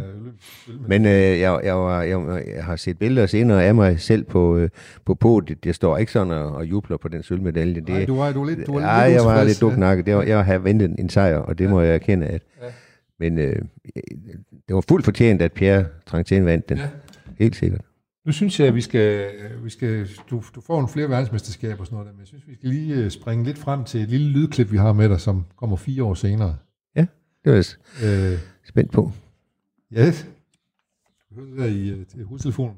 [0.67, 0.89] sølvmedalje.
[0.89, 4.57] Men øh, jeg, jeg, var, jeg, jeg har set billeder senere af mig selv på,
[4.57, 4.69] øh,
[5.05, 5.67] på podiet.
[5.67, 7.75] Jeg står ikke sådan og, og jubler på den sølvmedalje.
[7.75, 10.07] Det, Nej, du var, du var lidt, du var lidt jeg var lidt duknakket.
[10.07, 11.71] Det var, jeg har ventet en sejr, og det Ja.
[11.71, 12.27] må jeg erkende.
[12.27, 12.67] At, Ja.
[13.21, 13.57] Men øh,
[14.69, 16.77] det var fuldt fortjent, at Pierre Trantin vandt den.
[16.79, 16.89] Ja.
[17.39, 17.81] Helt sikkert.
[18.29, 21.81] Nu synes jeg, at vi skal, øh, vi skal du, du får en flere verdensmesterskaber
[21.81, 24.01] og sådan noget, der, men jeg synes, vi skal lige øh, springe lidt frem til
[24.01, 26.57] et lille lydklip, vi har med dig, som kommer fire år senere.
[26.97, 27.09] Det
[27.45, 27.65] var jeg
[28.05, 29.11] Øh, spændt på.
[29.91, 30.05] ja,
[31.31, 32.77] du hørte det der i øh, til hovedtelefonen.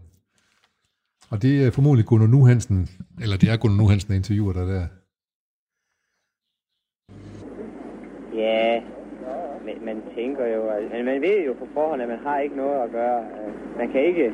[1.30, 2.88] Og det er formodentlig Gunnar Nu Hansen,
[3.22, 4.86] eller det er Gunnar Nu Hansen, der interviewer dig der.
[8.34, 8.80] Ja,
[9.64, 12.82] men man tænker jo, men man ved jo på forhånd, at man har ikke noget
[12.84, 13.24] at gøre.
[13.78, 14.32] Man kan ikke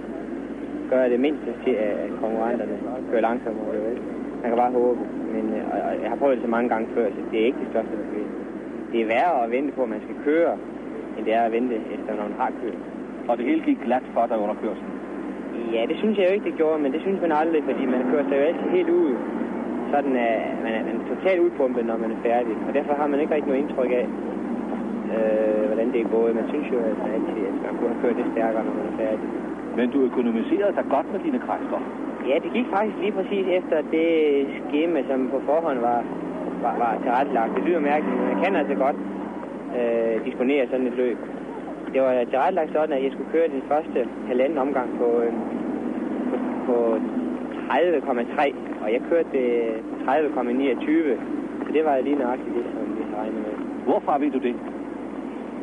[0.92, 2.76] gøre det mindste til, at konkurrenterne
[3.10, 3.66] kører langsommere.
[3.88, 3.98] Vel?
[4.42, 5.00] Man kan bare håbe.
[5.34, 7.46] Men øh, og, og jeg har prøvet det så mange gange før, så det er
[7.50, 8.28] ikke det største problem.
[8.92, 10.52] Det er værre at vente på, at man skal køre,
[11.16, 12.80] end det er at vente efter, når man har kørt.
[13.28, 14.92] Og det hele gik glat for dig under kørslen.
[15.74, 18.02] Ja, det synes jeg jo ikke, det gjorde, men det synes man aldrig, fordi man
[18.10, 19.14] kører sig jo altid helt ud.
[19.92, 22.54] Sådan er man er, man er totalt udpumpet, når man er færdig.
[22.68, 24.06] Og derfor har man ikke rigtig noget indtryk af,
[25.14, 26.34] øh, hvordan det er gået.
[26.34, 28.86] Man synes jo, at man altid at man kunne have kørt det stærkere, når man
[28.92, 29.28] er færdig.
[29.76, 31.78] Men du økonomiserede dig godt med dine kræfter.
[32.28, 34.10] Ja, det gik faktisk lige præcis efter det
[34.68, 36.00] skema, som på forhånd var,
[36.62, 37.54] var, var tilrettelagt.
[37.56, 38.98] Det lyder mærkeligt, men man kan altså godt
[39.78, 41.18] øh, disponere sådan et løb.
[41.92, 45.32] Det var tilrettelagt sådan, at jeg skulle køre den første halvanden omgang på, øh,
[46.30, 46.76] på, på
[47.70, 49.48] 30,3, og jeg kørte det
[50.06, 51.18] 30,29.
[51.66, 53.54] Så det var lige nøjagtigt det, som vi regnet med.
[53.84, 54.56] Hvorfra ved du det?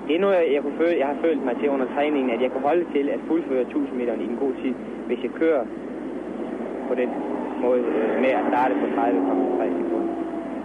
[0.09, 2.67] Er noget, jeg, kunne føle, jeg har følt mig til under træningen, at jeg kunne
[2.69, 4.73] holde til at fuldføre 1000 meter i en god tid,
[5.07, 5.63] hvis jeg kører
[6.89, 7.09] på den
[7.63, 10.13] måde øh, med at starte på 30,3 sekunder.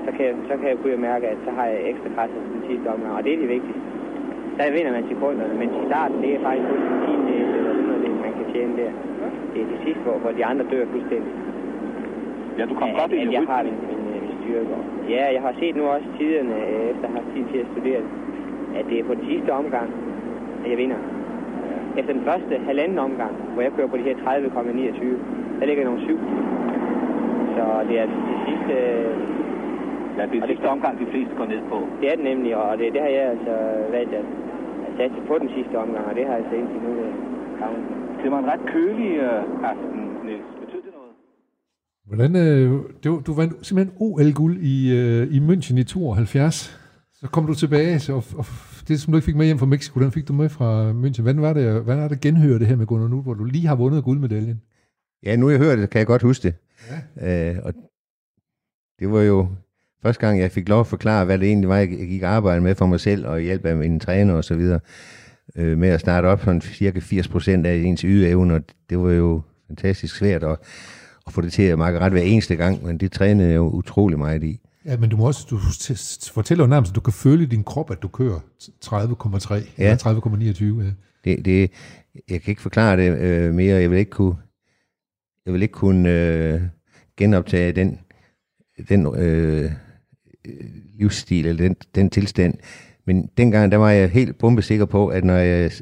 [0.04, 2.40] så, kan jeg, så kan jeg kunne jeg mærke, at så har jeg ekstra kræfter
[2.44, 3.82] til den sidste omgang, og det er det vigtigste.
[4.58, 7.88] Der vinder man sekunderne, men i starten, det er faktisk kun en tiendel eller sådan
[7.90, 8.92] noget, man kan tjene der.
[9.52, 11.32] Det er det sidste, hvor, hvor de andre dør fuldstændig.
[12.58, 13.78] Ja, du kom godt ind i jeg har rytmen.
[13.88, 14.74] min, min, min styrke.
[15.14, 18.00] Ja, jeg har set nu også tiderne, øh, efter at have tid til at studere
[18.04, 18.10] det,
[18.78, 19.88] at det er på den sidste omgang,
[20.64, 21.00] at jeg vinder.
[21.98, 25.88] Efter den første halvanden omgang, hvor jeg kører på de her 30,29, der ligger jeg
[25.90, 26.18] nummer 7.
[27.56, 28.74] Så det er det sidste,
[30.18, 31.78] Ja, det er det- sidste omgang, de fleste går ned på.
[32.00, 33.54] det er det nemlig, og det, det har jeg altså
[33.96, 34.26] valgt at,
[34.86, 37.12] at satse på den sidste omgang, og det har jeg så indtil nu øh,
[37.60, 37.84] gavnet.
[38.22, 40.48] Det var en ret kølig øh, aften, Niels.
[40.62, 41.12] Betød det noget?
[42.08, 42.70] Hvordan, øh,
[43.02, 46.56] det var, du vandt simpelthen OL-guld i, øh, i München i 72.
[47.20, 48.44] Så kom du tilbage, så, og, og
[48.88, 51.22] det som du ikke fik med hjem fra Mexico, den fik du med fra München.
[51.22, 53.44] Hvordan var det, hvordan var det at genhøre det her med Gunnar nu, hvor du
[53.44, 54.62] lige har vundet guldmedaljen?
[55.22, 56.54] Ja, nu jeg hører det, kan jeg godt huske det.
[57.20, 57.50] Ja.
[57.50, 57.74] Øh, og
[58.98, 59.48] det var jo
[60.02, 62.74] første gang, jeg fik lov at forklare, hvad det egentlig var, jeg gik arbejde med
[62.74, 64.80] for mig selv, og hjælp af mine træner og så videre,
[65.56, 68.60] øh, med at starte op sådan cirka 80 procent af ens ydeevne, og
[68.90, 70.58] det var jo fantastisk svært at,
[71.26, 73.68] at få det til at makke ret hver eneste gang, men det trænede jeg jo
[73.68, 74.60] utrolig meget i.
[74.84, 75.58] Ja, men du må også, du
[76.32, 78.40] fortæller jo nærmest, at du kan føle i din krop, at du kører
[78.84, 79.62] 30,3 Ja.
[79.78, 80.84] eller 30,29.
[80.84, 80.90] Ja.
[81.24, 81.70] Det, det,
[82.28, 83.80] jeg kan ikke forklare det øh, mere.
[83.80, 84.36] Jeg vil ikke kunne,
[85.46, 86.60] jeg vil ikke kunne øh,
[87.16, 87.98] genoptage den,
[88.88, 89.72] den øh,
[90.44, 90.64] øh,
[90.98, 92.54] livsstil eller den, den tilstand.
[93.06, 95.72] Men dengang, der var jeg helt bombesikker på, at når jeg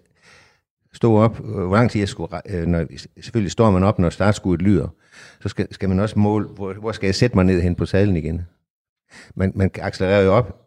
[0.92, 2.86] stod op, øh, hvor lang tid jeg skulle, øh, når,
[3.20, 4.88] selvfølgelig står man op, når startskuddet lyder,
[5.40, 7.86] så skal, skal man også måle, hvor, hvor skal jeg sætte mig ned hen på
[7.86, 8.42] sadlen igen.
[9.34, 10.62] Man, man accelererer jo op.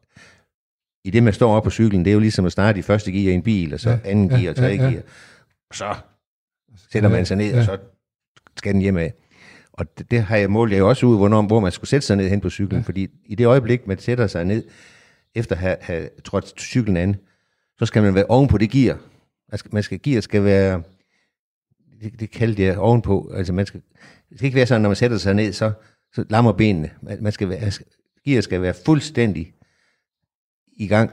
[1.03, 3.11] I det, man står op på cyklen, det er jo ligesom at starte i første
[3.11, 4.89] gear i en bil, og så Ja, anden ja, gear og tredje ja, ja.
[4.89, 5.01] gear.
[5.69, 5.95] Og så
[6.91, 7.59] sætter man sig ned, Ja.
[7.59, 7.77] og så
[8.57, 9.13] skal den hjem af.
[9.73, 12.07] Og det, det har jeg målt jeg jo også ud, hvornår, hvor man skulle sætte
[12.07, 12.85] sig ned hen på cyklen, ja.
[12.85, 14.63] fordi i det øjeblik, man sætter sig ned,
[15.35, 17.15] efter at have, have trådt cyklen an,
[17.77, 18.97] så skal man være oven på det gear.
[19.51, 20.83] Man skal, man skal gear skal være,
[22.01, 23.81] det, det kaldte jeg ovenpå, altså man skal,
[24.29, 25.71] det skal ikke være sådan, når man sætter sig ned, så,
[26.13, 26.89] så lammer benene.
[27.01, 27.71] Man, man skal være,
[28.29, 29.53] gear skal være fuldstændig
[30.77, 31.11] i gang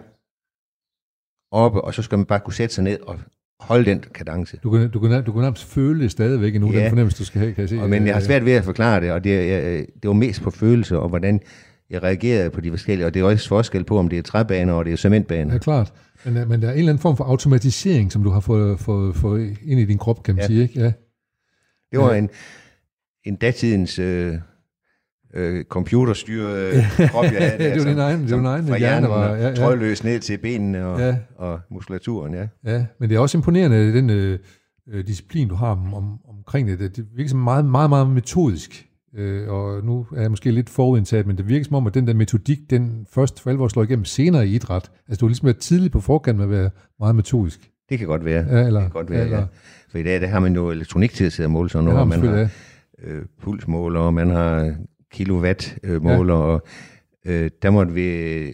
[1.52, 3.18] oppe, og så skal man bare kunne sætte sig ned og
[3.60, 4.56] holde den kadence.
[4.62, 6.80] Du kan, du, kan, du kan nærmest føle det stadigvæk endnu, Ja.
[6.80, 7.80] den fornemmelse, du skal have, kan jeg se.
[7.82, 10.12] Og, men jeg har Øh, svært ved at forklare det, og det, jeg, det var
[10.14, 11.40] mest på følelser, og hvordan
[11.90, 14.72] jeg reagerede på de forskellige, og det er også forskel på, om det er træbaner,
[14.72, 15.52] og det er cementbaner.
[15.52, 15.92] Ja, klart.
[16.24, 18.80] Men, øh, men der er en eller anden form for automatisering, som du har fået,
[18.80, 20.46] fået, fået ind i din krop, kan man Ja.
[20.46, 20.80] sige, ikke?
[20.80, 20.92] Ja.
[21.90, 22.18] Det var Ja.
[22.18, 22.30] en,
[23.24, 24.34] en datidens øh,
[25.34, 27.58] øh, computerstyret øh, krop, jeg havde.
[27.74, 29.94] Det var din egen- det var din egen Fra hjerne, var- og ja, ja.
[30.04, 31.16] ned til benene og, Ja.
[31.36, 32.46] og muskulaturen, ja.
[32.66, 34.38] Ja, men det er også imponerende, den øh,
[34.92, 36.78] øh, disciplin, du har om, om, omkring det.
[36.96, 38.86] Det, virker som meget, meget, meget metodisk.
[39.16, 42.06] Øh, og nu er jeg måske lidt forudindtaget, men det virker som om, at den
[42.06, 44.90] der metodik, den først for alvor slår igennem senere i idræt.
[45.08, 46.70] Altså, du har ligesom været tidligt på forkant med at være
[47.00, 47.70] meget metodisk.
[47.88, 48.44] Det kan godt være.
[48.58, 49.44] Ja, eller, det kan godt være, eller, ja.
[49.90, 52.08] For i dag der har man jo elektronik til at sidde og måle sådan noget.
[52.08, 52.48] man har
[53.04, 54.74] øh, pulsmåler, og man har
[55.12, 56.40] kilowatt-måler, ja.
[56.40, 56.66] og
[57.26, 58.46] øh, der måtte vi...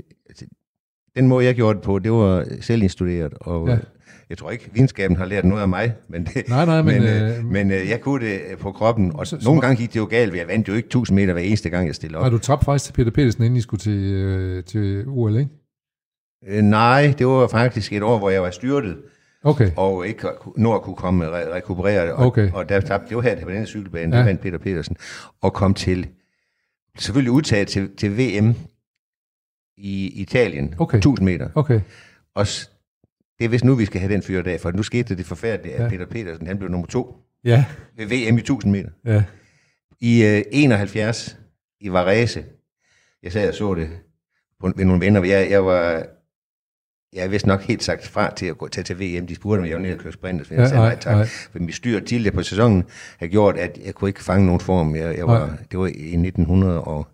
[1.17, 3.73] Den måde, jeg gjorde det på, det var selvinstuderet, og Ja.
[3.75, 3.79] ja.
[4.31, 7.03] jeg tror ikke, videnskaben har lært noget af mig, men, det, Nej, nej, men, men,
[7.03, 9.93] øh, øh, men øh, jeg kunne det øh, på kroppen, og Så- nogle gange gik
[9.95, 12.23] det jo galt, jeg vandt jo ikke 1000 meter hver eneste gang, jeg stillede op.
[12.25, 15.51] har du tabt faktisk til Peter Petersen, inden I skulle til, øh, til OL, ikke?
[16.49, 18.97] Øh, nej, det var faktisk et år, hvor jeg var styrtet,
[19.45, 20.27] Okay, og ikke
[20.57, 22.15] nå at kunne komme re- rekuperere.
[22.15, 22.51] Og, Okay.
[22.53, 24.19] og der tabte, det var her på den cykelbane, ja.
[24.21, 24.97] der vandt Peter Petersen,
[25.41, 26.07] og kom til,
[26.99, 28.55] selvfølgelig udtaget til, til VM
[29.77, 30.97] i Italien, Okay.
[30.99, 31.49] 1000 meter.
[31.55, 31.81] okay.
[32.35, 32.47] Og
[33.39, 35.75] det er vist nu, vi skal have den fyr dag, for nu skete det forfærdelige,
[35.75, 35.89] at ja.
[35.89, 37.65] Peter Petersen, han blev nummer to Ja,
[37.97, 38.91] ved VM i 1000 meter.
[39.05, 39.25] ja.
[40.01, 41.39] I øh, 71
[41.81, 42.45] i Varese,
[43.23, 43.91] jeg sad og så det
[44.61, 46.07] på, ved nogle venner, jeg, jeg var,
[47.13, 49.27] jeg er vist nok helt sagt fra til at gå tage til VM.
[49.27, 51.17] De spurgte, om jeg var nede og køre sprint, så jeg Ja, sagde nej, tak.
[51.17, 51.27] nej.
[51.27, 52.85] For mit styr tidligere på sæsonen
[53.19, 54.97] har gjort, at jeg kunne ikke fange nogen form.
[54.97, 55.57] Jeg, jeg var, Nej.
[55.71, 57.09] det var i 1900 og...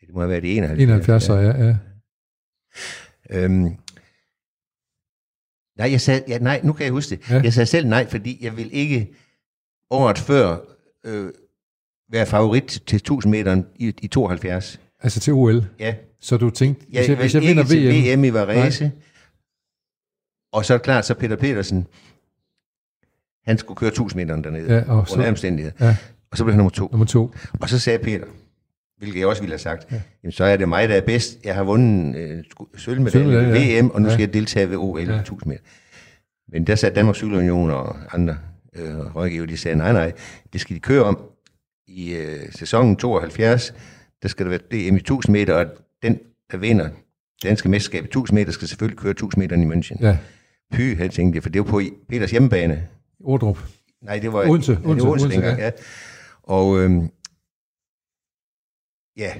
[0.00, 0.80] Det må have været i 71.
[0.82, 1.76] 71, så ja, ja.
[3.30, 3.76] Øhm,
[5.78, 7.30] nej, jeg sagde, ja, nej, nu kan jeg huske det.
[7.30, 7.34] Ja.
[7.36, 7.42] Ja.
[7.42, 9.14] Jeg sagde selv nej, fordi jeg vil ikke
[9.90, 10.58] året før
[11.04, 11.32] øh,
[12.10, 14.80] være favorit til 1000 meter i, i 72.
[15.00, 15.64] Altså til OL.
[15.78, 17.64] Ja, Så du tænkte, jeg, hvis jeg, hvis jeg vinder
[18.14, 18.92] VM, VM i Varese.
[20.52, 21.86] Og så er det klart, så Peter Petersen,
[23.44, 25.86] han skulle køre 1000 meter dernede, Ja, og under så- omstændigheder.
[25.86, 25.96] Ja.
[26.30, 26.88] Og så blev han nummer to.
[26.92, 27.34] nummer to.
[27.60, 28.24] Og så sagde Peter,
[28.98, 30.02] hvilket jeg også ville have sagt, ja.
[30.22, 31.38] jamen, så er det mig, der er bedst.
[31.44, 32.44] Jeg har vundet øh,
[32.76, 33.80] sølvmedalje ja.
[33.80, 34.14] VM, og nu Ja.
[34.14, 35.12] skal jeg deltage ved OL Ja.
[35.14, 35.20] ja.
[35.20, 35.62] 1000 meter.
[36.48, 38.38] Men der sagde Danmarks Cykelunion og andre
[38.76, 40.12] øh, rådgiver, de sagde, nej, nej,
[40.52, 41.20] det skal de køre om.
[41.88, 43.74] i øh, sæsonen 72,
[44.22, 45.66] der skal der være DM i 1000 meter, og
[46.02, 46.18] den,
[46.52, 46.88] der vinder
[47.42, 50.06] danske mesterskab i 1000 meter, skal selvfølgelig køre 1000 meter i München.
[50.06, 50.18] Ja,
[50.72, 52.88] Py, jeg tænkte, for det var på Peters hjemmebane.
[53.20, 53.58] Ordrup.
[54.02, 55.64] Nej, det var Odense, ja, det var Odense, Odense, Odense, ja.
[55.64, 55.70] ja.
[56.42, 57.10] Og øhm,
[59.16, 59.32] ja,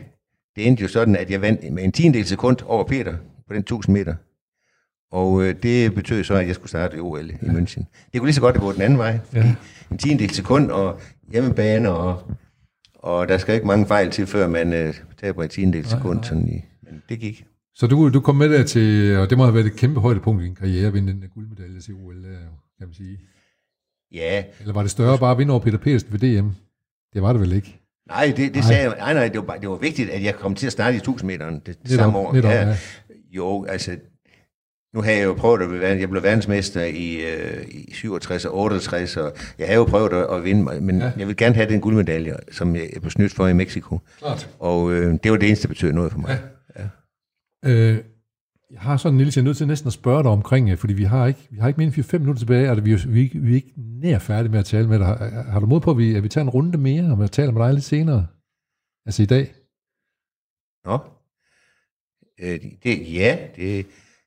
[0.56, 3.16] det endte jo sådan, at jeg vandt med en tiendel sekund over Peter
[3.48, 4.14] på den 1000 meter.
[5.10, 7.84] Og øh, det betød så, at jeg skulle starte i OL i München.
[8.12, 9.18] Det kunne lige så godt have gået den anden vej.
[9.34, 9.54] Ja.
[9.90, 11.00] En tiendel sekund og
[11.32, 12.30] hjemmebane, og,
[13.06, 16.24] og der skal ikke mange fejl til, før man øh, taber en tiendel sekund.
[16.24, 17.44] Sådan i, men det gik.
[17.74, 20.42] Så du, du kom med der til, og det må have været et kæmpe højdepunkt
[20.42, 22.30] i din karriere, at vinde den guldmedalje til OL, jo,
[22.78, 23.18] kan man sige.
[24.12, 26.48] Ja, Eller var det større bare at vinde over Peter Pedersen ved DM?
[27.14, 27.80] Det var det vel ikke?
[28.08, 28.62] nej, det, det Nej.
[28.62, 28.94] sagde jeg.
[28.98, 30.98] Nej, nej, det var, bare, det var vigtigt, at jeg kom til at starte i
[30.98, 32.32] 1000 meteren det, det Netop, samme år.
[32.32, 32.76] netop, ja.
[33.30, 33.96] Jo, altså,
[34.96, 38.58] nu har jeg jo prøvet at blive, jeg blev verdensmester i, øh, i 67 og
[38.58, 41.04] 68, og jeg har jo prøvet at, at vinde, mig, men Ja.
[41.06, 41.12] ja.
[41.18, 44.00] jeg vil gerne have den guldmedalje, som jeg blev snydt for i Mexico.
[44.18, 44.50] Klart.
[44.58, 46.38] Og øh, det var det eneste, der betød noget for mig.
[46.78, 46.88] Ja.
[47.66, 47.98] Øh,
[48.70, 50.92] jeg har sådan lille, jeg er nødt til næsten at spørge dig omkring, øh, fordi
[50.94, 53.20] vi har ikke, vi har ikke mere end 4-5 minutter tilbage, og vi, er vi,
[53.20, 55.06] er ikke- vi er ikke nær færdige med at tale med dig.
[55.06, 57.30] Har, har du mod på, at vi, at vi tager en runde mere, og jeg
[57.30, 58.26] taler med dig lidt senere?
[59.06, 59.54] Altså i dag?
[60.84, 60.98] Nå.
[62.40, 63.86] Øh, det, ja, det,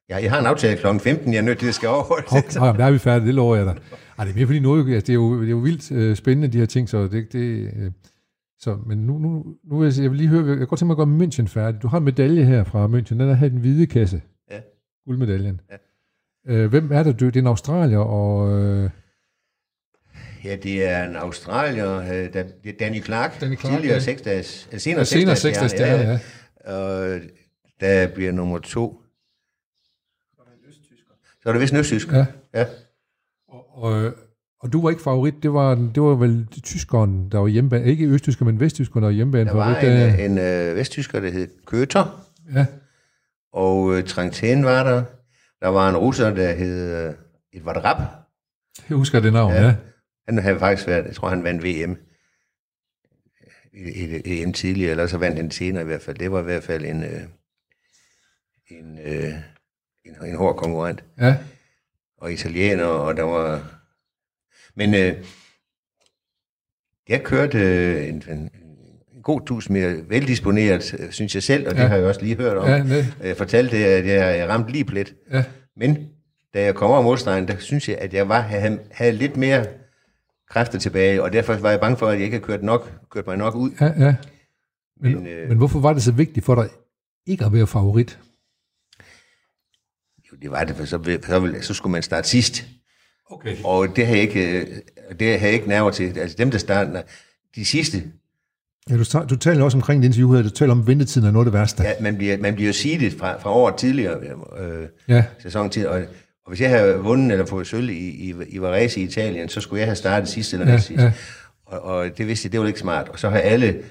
[0.10, 0.88] ja, jeg har en aftale kl.
[0.99, 2.26] 15, jeg er nødt til at skal overholde.
[2.28, 3.76] Okay, okay, der er vi færdige, det lover jeg dig.
[4.18, 6.16] Ej, det er mere fordi nu, altså, det er jo, det er jo vildt øh,
[6.16, 7.91] spændende, de her ting, så det, det øh,
[8.60, 10.95] så, men nu, nu, nu vil jeg, jeg vil lige høre, jeg kan godt tænke
[10.95, 11.82] mig at gøre München færdig.
[11.82, 14.22] Du har en medalje her fra München, den er her i den hvide kasse.
[14.51, 14.60] Ja.
[15.05, 15.62] Guldmedaljen.
[15.72, 16.53] Ja.
[16.53, 17.20] Øh, hvem er det?
[17.20, 18.89] Det er en australier, og øh,
[20.43, 23.99] Ja, det er en australier, øh, da- det er Danny Clark, Danny Clark, tidligere ja.
[23.99, 26.20] seksdags, eller senere, og senere seksdags stjerne, ja.
[26.68, 26.74] ja.
[26.76, 27.20] Og
[27.80, 29.01] der bliver nummer to.
[31.42, 32.18] Så er det vist en østtysker.
[32.18, 32.26] ja.
[32.54, 32.66] ja.
[33.48, 34.14] Og, og,
[34.60, 38.06] og du var ikke favorit, det var, det var vel tyskeren, der var hjemmebane, ikke
[38.08, 39.50] østtysker, men vesttyskeren, der var hjemmebane.
[39.50, 42.26] Der var favorit, en, en øh, vesttysker, der hed Køter,
[42.56, 42.66] Ja,
[43.54, 45.04] og øh, Trangten var der.
[45.62, 47.14] Der var en russer, der hed øh,
[47.54, 48.00] Edvard Rapp.
[48.90, 49.62] jeg husker det navn, ja.
[49.62, 49.68] Ja.
[49.68, 49.76] ja.
[50.28, 51.98] Han havde faktisk været, jeg tror, han vandt VM
[53.74, 56.18] i, i, EM tidligere, eller så vandt han senere i hvert fald.
[56.18, 57.22] Det var i hvert fald en, øh,
[58.70, 59.34] en, øh,
[60.06, 61.04] en, en hård konkurrent.
[61.20, 61.38] ja.
[62.18, 63.62] Og italiener, og der var...
[64.76, 65.24] Men øh,
[67.10, 68.38] jeg kørte øh, en, en,
[69.16, 71.88] en god tusind meter, veldisponeret, øh, synes jeg selv, og det Ja.
[71.88, 72.68] har jeg også lige hørt om.
[72.68, 75.16] Ja, ne, Jeg fortalte det, at jeg, jeg ramte lige plet.
[75.32, 75.43] ja.
[75.76, 76.10] Men
[76.54, 79.66] da jeg kom over målstregen, der synes jeg, at jeg var, havde, havde lidt mere
[80.50, 83.28] kræfter tilbage, og derfor var jeg bange for, at jeg ikke havde kørt, nok, kørt
[83.28, 83.72] mig nok ud.
[83.82, 84.16] Ja, ja.
[85.02, 86.70] Men, Men, men, øh, men hvorfor var det så vigtigt for dig
[87.26, 88.20] ikke at være favorit?
[90.42, 92.66] Det var det, for så, så, ville- så skulle man starte sidst.
[93.32, 93.56] Okay.
[93.64, 94.66] Og det har jeg ikke,
[95.20, 96.18] det har jeg ikke nerver til.
[96.20, 97.02] Altså dem, der starter,
[97.56, 98.04] de sidste,
[98.90, 101.32] Ja, du, du taler også omkring det interview her, du taler om, at ventetiden er
[101.32, 101.84] noget af det værste.
[101.84, 104.20] ja, man, bliver, man bliver jo seedet fra, fra året tidligere,
[104.60, 105.96] øh, Ja, sæson til, og,
[106.46, 109.62] og hvis jeg havde vundet eller fået sølv i, i, i Varese i Italien, så
[109.62, 111.04] skulle jeg have startet sidst eller ja, næst sidst.
[111.04, 111.12] ja.
[111.66, 113.10] Og, og det vidste jeg, det var ikke smart.
[113.10, 113.84] Og så har alle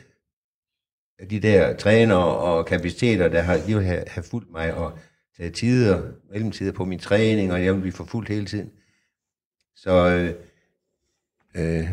[1.31, 4.99] de der trænere og kapaciteter, der har, de vil have, have fulgt mig og
[5.55, 8.71] tider, mellemtider på min træning, og jeg vil blive forfulgt hele tiden.
[9.77, 10.09] Så
[11.57, 11.89] øh, øh,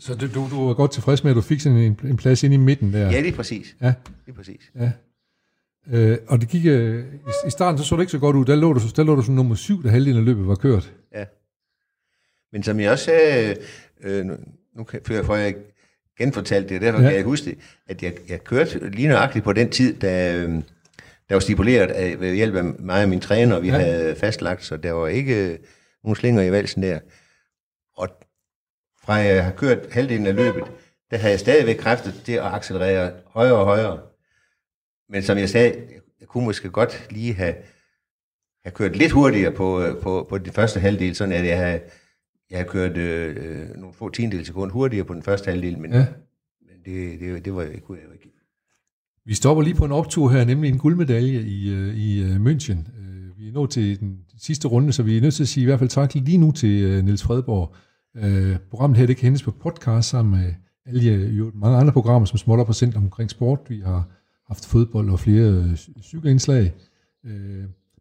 [0.00, 2.42] Så du, du, du var godt tilfreds med, at du fik sådan en, en plads
[2.42, 3.10] inde i midten der.
[3.10, 3.76] ja, lige præcis.
[3.80, 3.94] Ja.
[4.26, 4.72] Lige præcis.
[4.74, 4.92] ja.
[5.90, 8.44] Øh, og det gik, øh, i, i starten så så det ikke så godt ud.
[8.44, 10.92] Der lå du, der lå du som nummer syv, da halvdelen af løbet var kørt.
[11.14, 11.24] Ja.
[12.52, 13.56] Men som jeg også sagde,
[14.02, 14.34] øh, nu,
[14.76, 15.54] nu kan, før, før jeg
[16.18, 17.08] genfortalte det, derfor ja.
[17.08, 20.62] kan jeg huske det, at jeg, jeg kørte lige nøjagtigt på den tid, da, øh,
[21.28, 23.78] der var stipuleret af, ved hjælp af mig og min træner, vi Ja.
[23.78, 25.58] havde fastlagt, så der var ikke
[26.04, 27.00] nogen slinger i valsen der.
[27.96, 28.08] Og
[29.02, 30.64] fra jeg har kørt halvdelen af løbet,
[31.10, 34.00] der havde jeg stadigvæk kræfter til at accelerere højere og højere.
[35.08, 35.74] Men som jeg sagde,
[36.20, 37.54] jeg kunne måske godt lige have,
[38.64, 41.80] have kørt lidt hurtigere på, øh, på, på den første halvdel, sådan at jeg havde,
[42.50, 45.92] jeg havde kørt øh, øh, nogle få tiendel sekund hurtigere på den første halvdel, men,
[45.92, 46.06] ja.
[46.60, 48.32] men det, det, det var, det kunne jeg jo ikke.
[49.26, 53.00] Vi stopper lige på en optur her, nemlig en guldmedalje i, øh, i øh, München.
[53.00, 55.62] Øh, vi er nået til den sidste runde, så vi er nødt til at sige
[55.62, 57.74] i hvert fald tak lige nu til Niels Fredborg.
[58.70, 60.52] Programmet her, det kan hentes på podcast sammen med
[60.86, 63.60] alle de, jo mange andre programmer, som småtter på center omkring sport.
[63.68, 64.08] Vi har
[64.48, 66.72] haft fodbold og flere cykelindslag.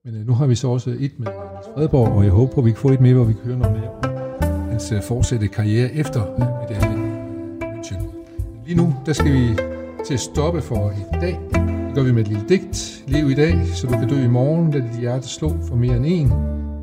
[0.05, 2.65] Men nu har vi så også et med Niels Fredborg, og jeg håber på, at
[2.65, 5.91] vi kan få et mere, hvor vi kan høre noget mere om hans fortsatte karriere
[5.91, 6.19] efter
[6.61, 8.03] medaljen i München.
[8.65, 9.74] Lige nu, der skal vi
[10.06, 11.39] til at stoppe for i dag.
[11.53, 13.03] Det gør vi med et lille digt.
[13.08, 15.95] Lev i dag, så du kan dø i morgen, da dit hjerte slog for mere
[15.95, 16.32] end en.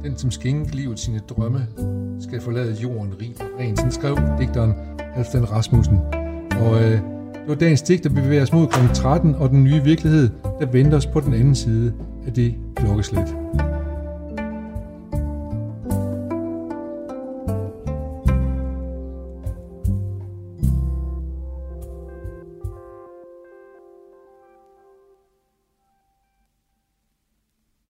[0.05, 1.67] Den, som skænker livet sine drømme,
[2.21, 3.77] skal forlade jorden rig og ren.
[3.77, 4.75] Sådan skrev digteren
[5.15, 5.99] Halfdan Rasmussen.
[6.61, 8.95] Og øh, det var dagens digt, der bevæger os mod kl.
[8.95, 11.93] 13 og den nye virkelighed, der venter os på den anden side
[12.27, 13.35] af det klokkeslæt.